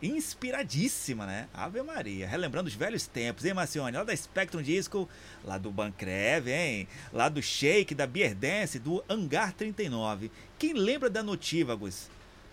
[0.00, 1.48] inspiradíssima, né?
[1.52, 3.96] Ave Maria, relembrando os velhos tempos, hein, Marcione?
[3.96, 5.08] Lá da Spectrum Disco,
[5.44, 6.88] lá do Bancrev, hein?
[7.12, 10.30] Lá do Shake, da Beer Dance, do Hangar 39.
[10.58, 12.08] Quem lembra da Notívagos?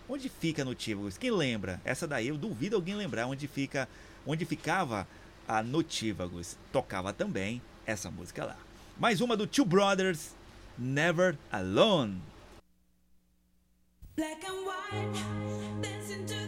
[0.10, 1.20] Onde fica Notívagos?
[1.20, 1.80] Quem lembra?
[1.86, 3.88] Essa daí eu duvido alguém lembrar onde fica,
[4.26, 5.08] onde ficava
[5.48, 6.58] a Notívagos.
[6.72, 8.58] Tocava também essa música lá.
[8.98, 10.32] Mais uma do Two Brothers,
[10.76, 12.20] Never Alone.
[14.16, 15.24] Black and white,
[15.80, 16.39] dancing together,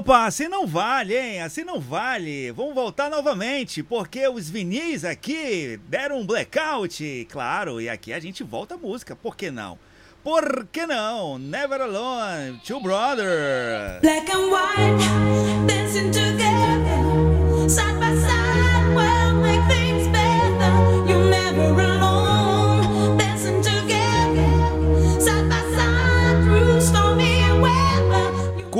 [0.00, 1.42] Opa, assim não vale, hein?
[1.42, 2.50] Assim não vale.
[2.52, 8.42] Vamos voltar novamente, porque os vinis aqui deram um blackout, claro, e aqui a gente
[8.42, 9.78] volta a música, por que não?
[10.24, 11.38] Por que não?
[11.38, 14.00] Never Alone, Two Brothers.
[14.00, 18.49] Black and white, dancing together, side by side,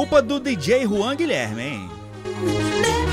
[0.00, 3.09] Culpa do DJ Juan Guilherme, hein?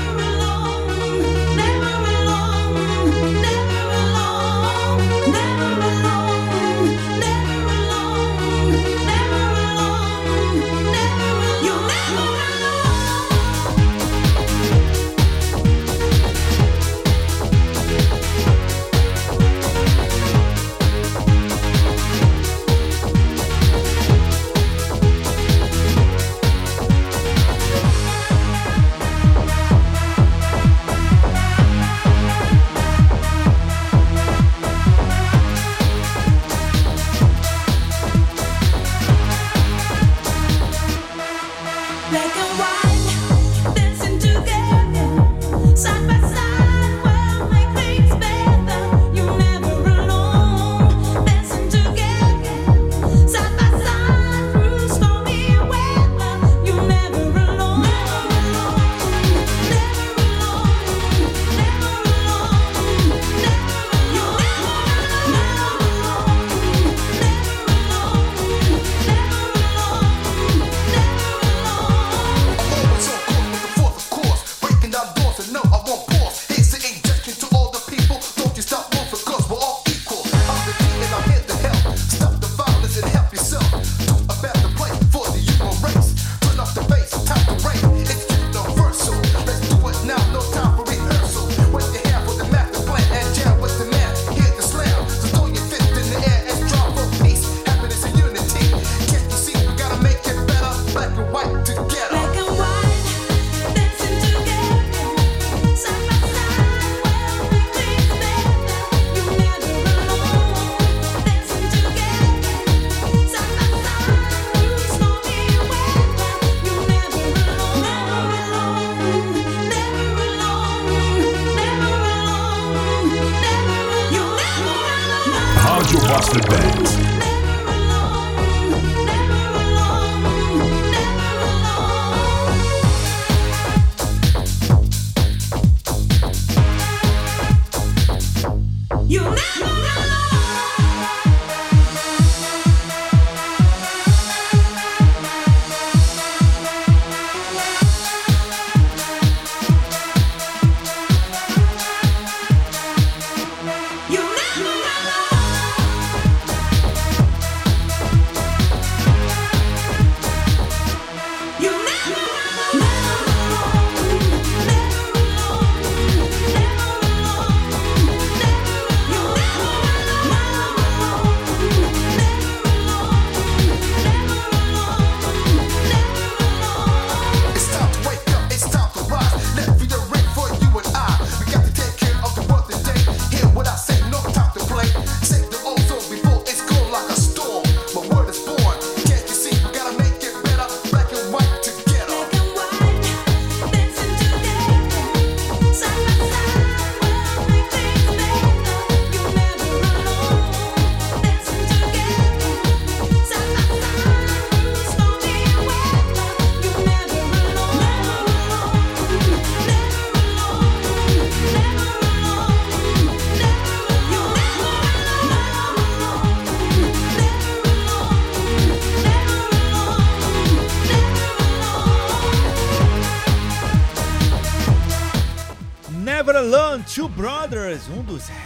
[139.08, 139.97] You never know.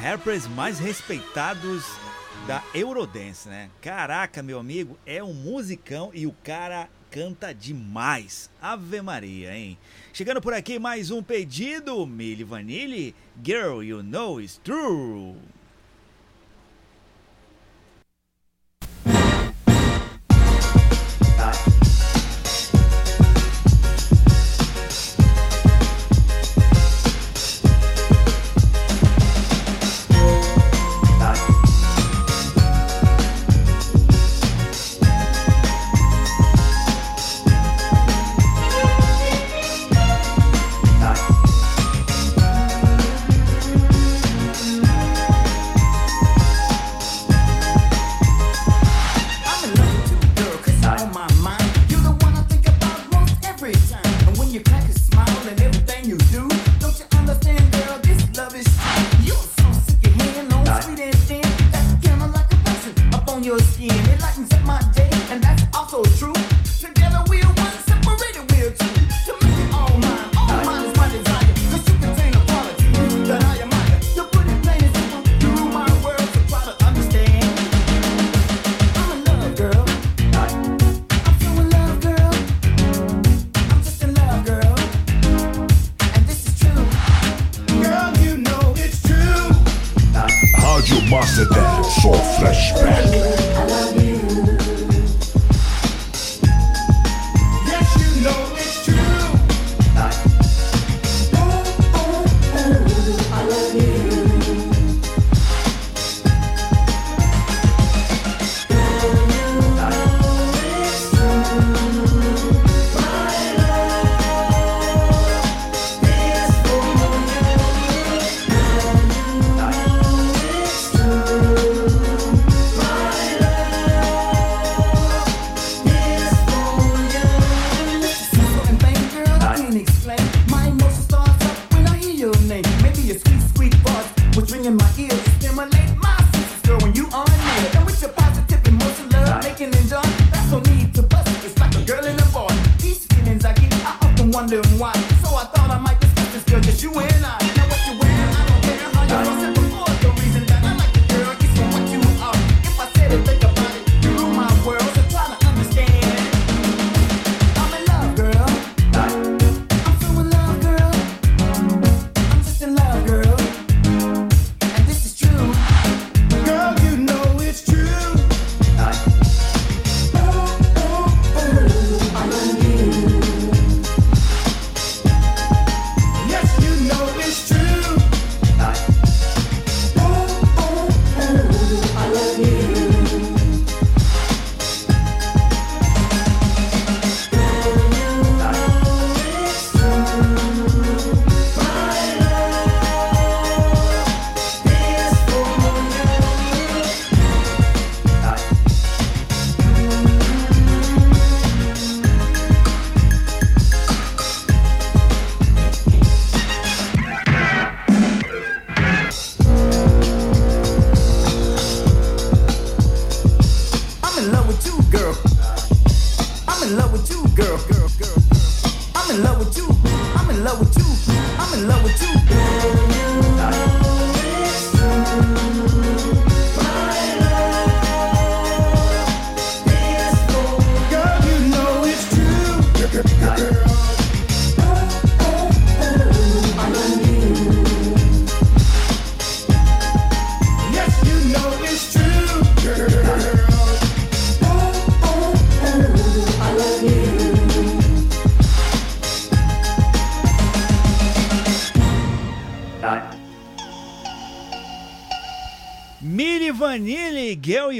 [0.03, 1.85] rappers mais respeitados
[2.45, 3.71] da Eurodance, né?
[3.81, 8.51] Caraca, meu amigo, é um musicão e o cara canta demais.
[8.61, 9.79] Ave Maria, hein?
[10.13, 13.15] Chegando por aqui mais um pedido, Milli Vanilli,
[13.45, 15.37] Girl You Know It's True.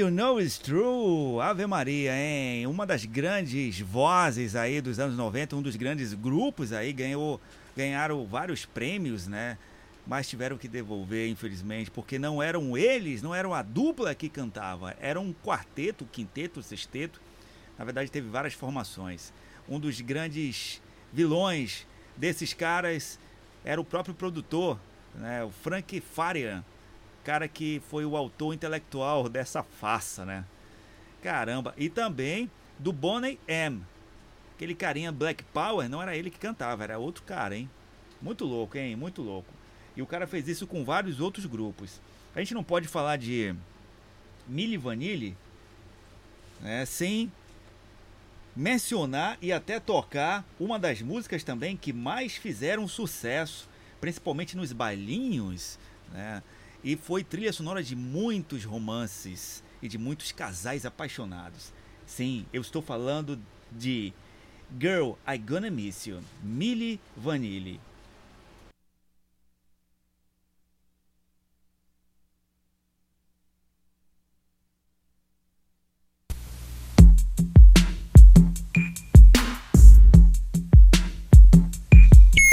[0.03, 2.67] You Know Is True, Ave Maria, hein?
[2.67, 7.39] Uma das grandes vozes aí dos anos 90, um dos grandes grupos aí, ganhou,
[7.73, 9.57] ganharam vários prêmios, né?
[10.05, 14.93] Mas tiveram que devolver, infelizmente, porque não eram eles, não era a dupla que cantava,
[14.99, 17.21] era um quarteto, quinteto, sexteto.
[17.79, 19.31] Na verdade, teve várias formações.
[19.69, 20.81] Um dos grandes
[21.13, 23.17] vilões desses caras
[23.63, 24.77] era o próprio produtor,
[25.15, 25.45] né?
[25.45, 26.61] o Frank Farian
[27.23, 30.45] cara que foi o autor intelectual dessa farsa, né?
[31.21, 31.73] Caramba!
[31.77, 33.81] E também do Bonnie M.
[34.55, 37.69] Aquele carinha Black Power, não era ele que cantava, era outro cara, hein?
[38.21, 38.95] Muito louco, hein?
[38.95, 39.53] Muito louco.
[39.95, 41.99] E o cara fez isso com vários outros grupos.
[42.35, 43.55] A gente não pode falar de
[44.47, 45.35] Milli Vanilli
[46.61, 47.31] né, sem
[48.55, 53.67] mencionar e até tocar uma das músicas também que mais fizeram sucesso,
[53.99, 55.77] principalmente nos bailinhos,
[56.11, 56.41] né?
[56.83, 61.71] e foi trilha sonora de muitos romances e de muitos casais apaixonados.
[62.05, 63.39] Sim, eu estou falando
[63.71, 64.13] de
[64.79, 67.79] Girl, I Gonna Miss You, Millie Vanilli.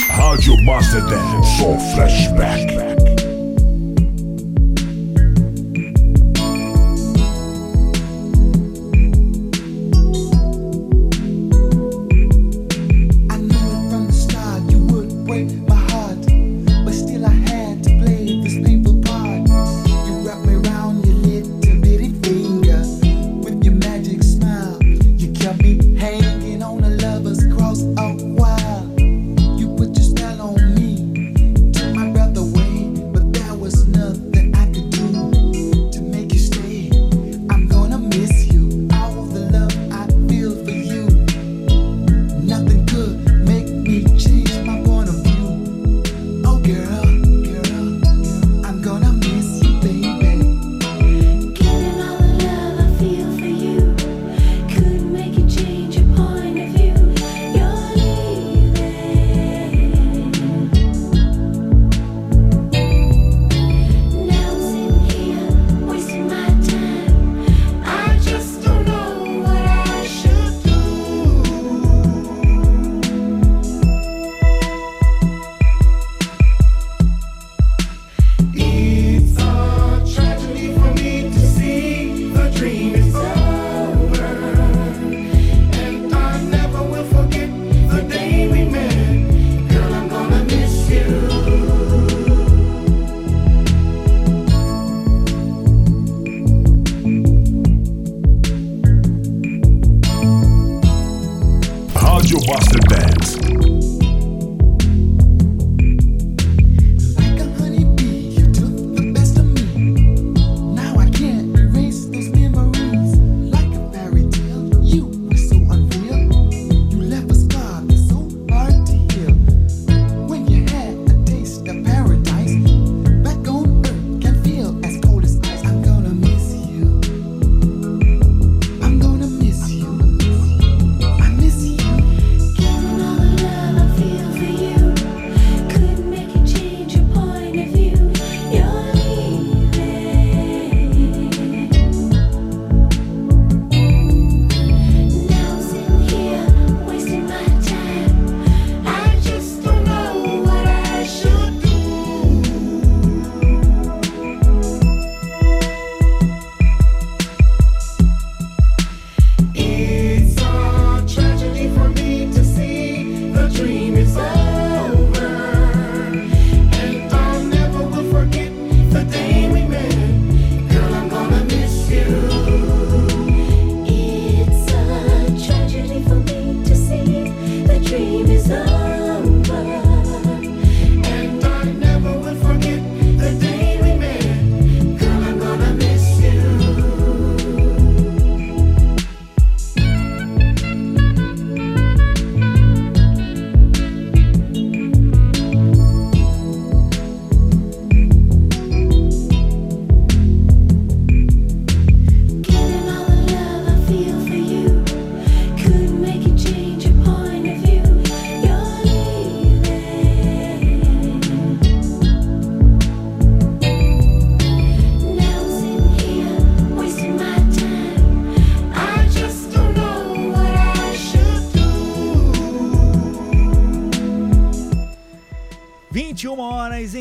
[0.09, 2.90] Rádio Master Dance, só flashback.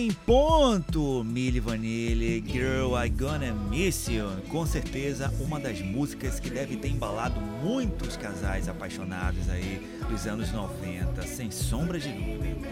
[0.10, 1.24] em ponto.
[1.24, 4.28] Milli Vanilli, Girl, I Gonna Miss You.
[4.50, 9.80] Com certeza, uma das músicas que deve ter embalado muitos casais apaixonados aí
[10.10, 12.68] dos anos 90, sem sombra de dúvida.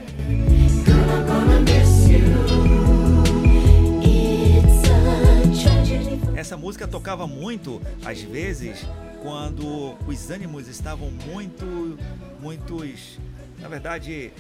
[6.36, 8.84] Essa música tocava muito, às vezes,
[9.22, 12.00] quando os ânimos estavam muito,
[12.40, 13.20] muitos,
[13.60, 14.32] na verdade,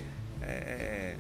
[0.41, 1.15] é, é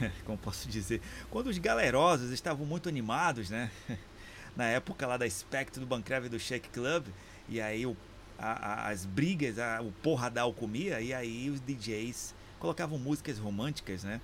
[0.24, 1.00] como posso dizer,
[1.30, 3.70] quando os galerosos estavam muito animados, né?
[4.56, 7.06] Na época lá da Spectre do Bancreve do Shake Club,
[7.48, 7.96] e aí o,
[8.38, 14.04] a- a- as brigas, a- o porradal comia, e aí os DJs colocavam músicas românticas,
[14.04, 14.20] né?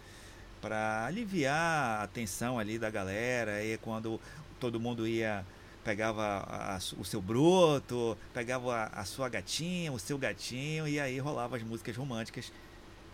[0.60, 4.20] Para aliviar a tensão ali da galera, e quando
[4.60, 5.44] todo mundo ia
[5.82, 11.00] pegava a- a- o seu broto, pegava a, a sua gatinha, o seu gatinho, e
[11.00, 12.52] aí rolava as músicas românticas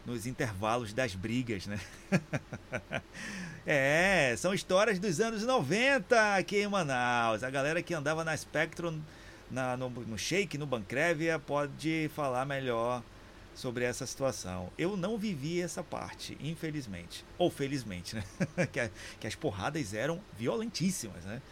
[0.07, 1.81] nos intervalos das brigas, né?
[3.67, 7.43] é, são histórias dos anos 90 aqui em Manaus.
[7.43, 9.01] A galera que andava na Spectrum,
[9.51, 13.03] na- no, no Shake, no Bancrevia, pode falar melhor
[13.55, 14.71] sobre essa situação.
[14.79, 17.25] Eu não vivi essa parte, infelizmente.
[17.39, 18.23] Ou felizmente, né?
[18.73, 21.43] que, a- que as porradas eram violentíssimas, né?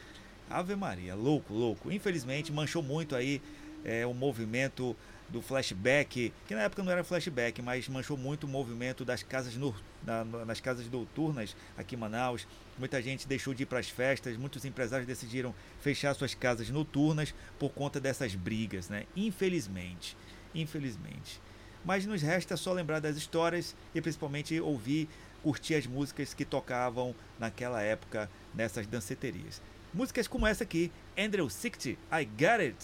[0.48, 1.90] Ave Maria, louco, louco.
[1.90, 3.40] Infelizmente manchou muito aí
[3.84, 4.94] é, o movimento
[5.28, 9.54] do flashback, que na época não era flashback, mas manchou muito o movimento das casas
[9.56, 9.74] no,
[10.04, 12.46] na- nas casas noturnas aqui em Manaus.
[12.78, 17.34] Muita gente deixou de ir para as festas, muitos empresários decidiram fechar suas casas noturnas
[17.58, 19.04] por conta dessas brigas, né?
[19.16, 20.16] Infelizmente,
[20.54, 21.40] infelizmente.
[21.84, 25.08] Mas nos resta só lembrar das histórias e principalmente ouvir,
[25.42, 29.60] curtir as músicas que tocavam naquela época nessas danceterias.
[29.92, 32.76] Músicas como essa aqui, Andrew 60, I Got It.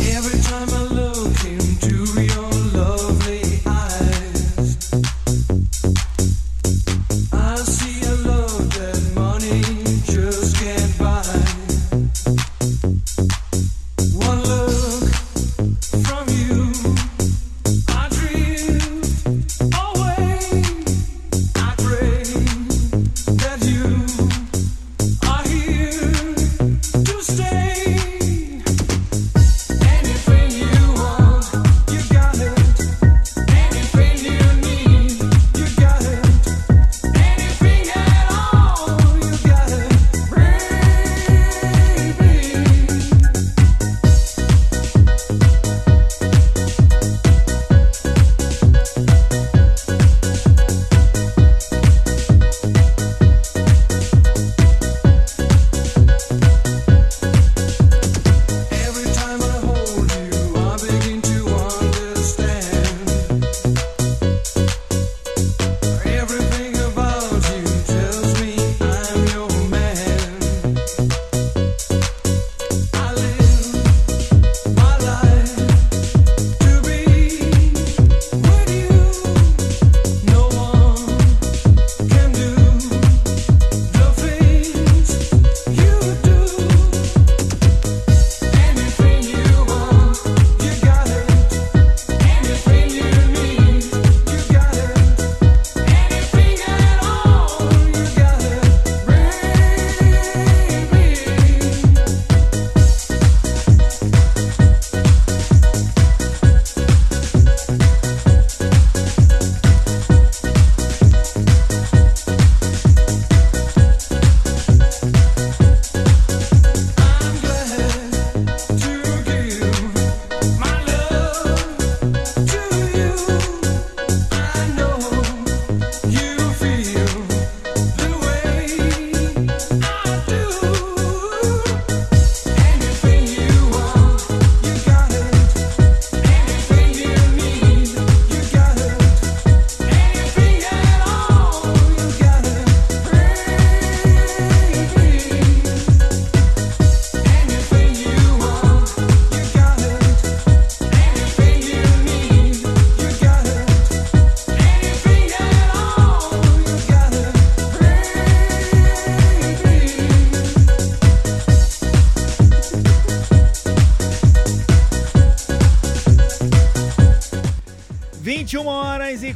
[0.00, 1.07] Every time I look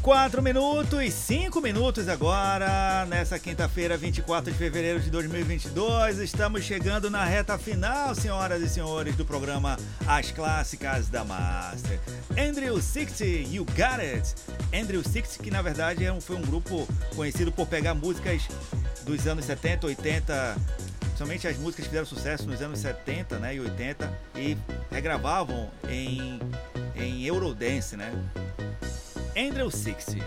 [0.03, 6.19] 24 minutos, 5 minutos agora, nessa quinta-feira, 24 de fevereiro de 2022.
[6.19, 12.01] Estamos chegando na reta final, senhoras e senhores, do programa As Clássicas da Master.
[12.37, 14.35] Andrew Sixty, You Got It.
[14.75, 18.43] Andrew Sixty, que na verdade é foi um grupo conhecido por pegar músicas
[19.05, 20.57] dos anos 70, 80,
[20.99, 24.59] principalmente as músicas que fizeram sucesso nos anos 70 né, e 80 e
[24.91, 26.41] regravavam em,
[26.97, 28.13] em Eurodance, né?
[29.37, 30.23] Andrew Sixty.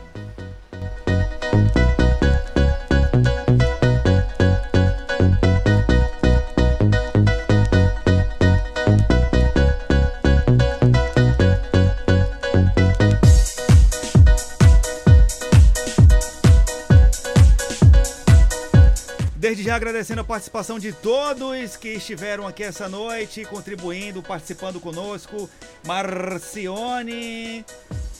[19.45, 25.48] Desde já agradecendo a participação de todos que estiveram aqui essa noite, contribuindo, participando conosco.
[25.86, 27.64] Marcione,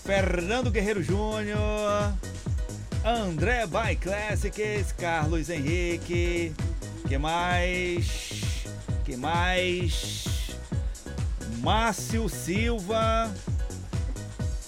[0.06, 2.14] Fernando Guerreiro Júnior,
[3.03, 6.53] André By Classics, Carlos Henrique,
[7.07, 8.68] que mais?
[9.03, 10.52] Que mais?
[11.57, 13.34] Márcio Silva,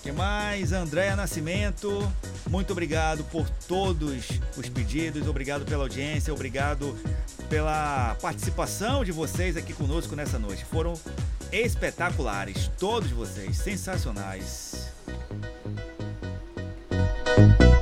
[0.02, 0.72] que mais?
[0.72, 2.12] Andréa Nascimento.
[2.50, 6.98] Muito obrigado por todos os pedidos, obrigado pela audiência, obrigado
[7.48, 10.66] pela participação de vocês aqui conosco nessa noite.
[10.66, 10.94] Foram
[11.52, 14.97] espetaculares, todos vocês, sensacionais.
[17.38, 17.77] Rádio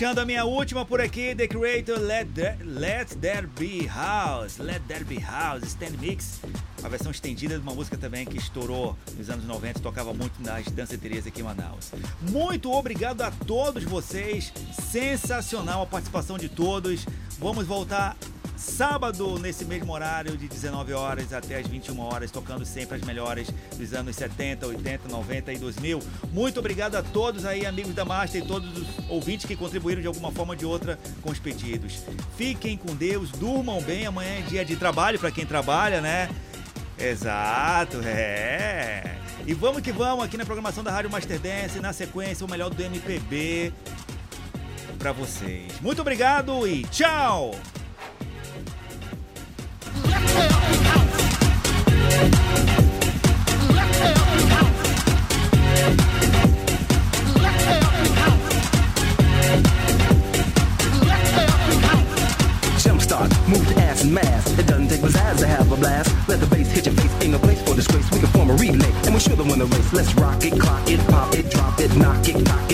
[0.00, 4.56] Deixando a minha última por aqui, The Creator Let There, Let There Be House.
[4.56, 6.40] Let There Be House, Stand Mix.
[6.82, 10.42] A versão estendida de uma música também que estourou nos anos 90 e tocava muito
[10.42, 11.92] nas danceterias aqui em Manaus.
[12.22, 14.50] Muito obrigado a todos vocês.
[14.90, 17.04] Sensacional a participação de todos.
[17.38, 18.16] Vamos voltar
[18.60, 23.48] sábado nesse mesmo horário de 19 horas até as 21 horas, tocando sempre as melhores
[23.76, 26.00] dos anos 70, 80, 90 e 2000.
[26.32, 30.06] Muito obrigado a todos aí, amigos da Master e todos os ouvintes que contribuíram de
[30.06, 32.02] alguma forma ou de outra com os pedidos.
[32.36, 34.06] Fiquem com Deus, durmam bem.
[34.06, 36.28] Amanhã é dia de trabalho para quem trabalha, né?
[36.98, 39.16] Exato, é.
[39.46, 42.68] E vamos que vamos aqui na programação da Rádio Master Dance, na sequência, o melhor
[42.68, 43.72] do MPB
[44.98, 45.80] para vocês.
[45.80, 47.52] Muito obrigado e tchau!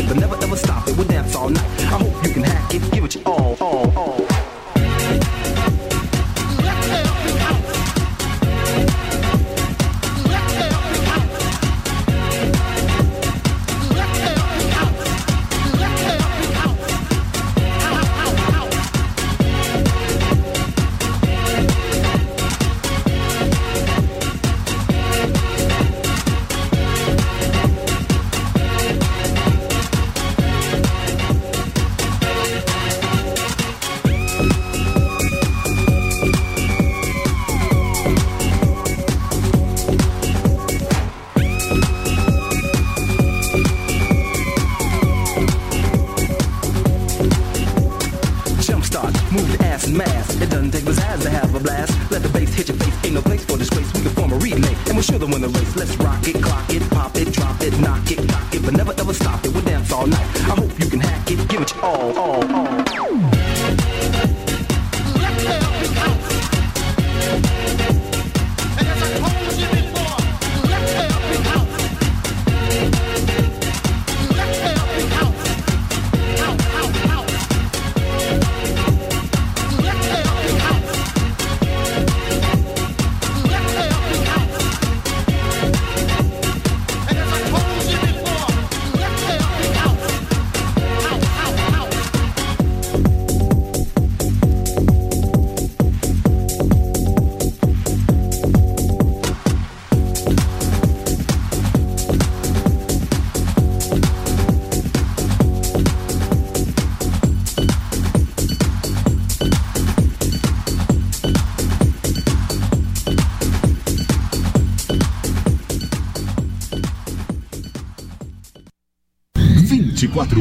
[0.08, 0.96] But never ever stop it.
[0.96, 1.80] We'll dance all night.
[1.80, 4.55] I hope you can hack it, give it your all, all, all.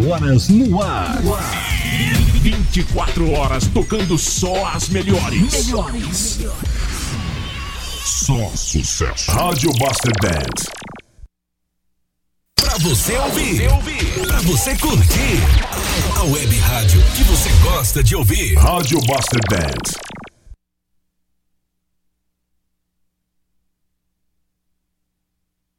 [0.07, 1.21] Horas no ar.
[2.41, 5.65] 24 horas tocando só as melhores.
[5.65, 6.39] Melhores.
[8.03, 9.31] Só sucesso.
[9.31, 10.69] Rádio Master Dance.
[12.55, 13.67] Pra você ouvir,
[14.27, 15.39] pra você curtir.
[16.19, 18.55] A web rádio que você gosta de ouvir.
[18.55, 19.94] Rádio Master Dance.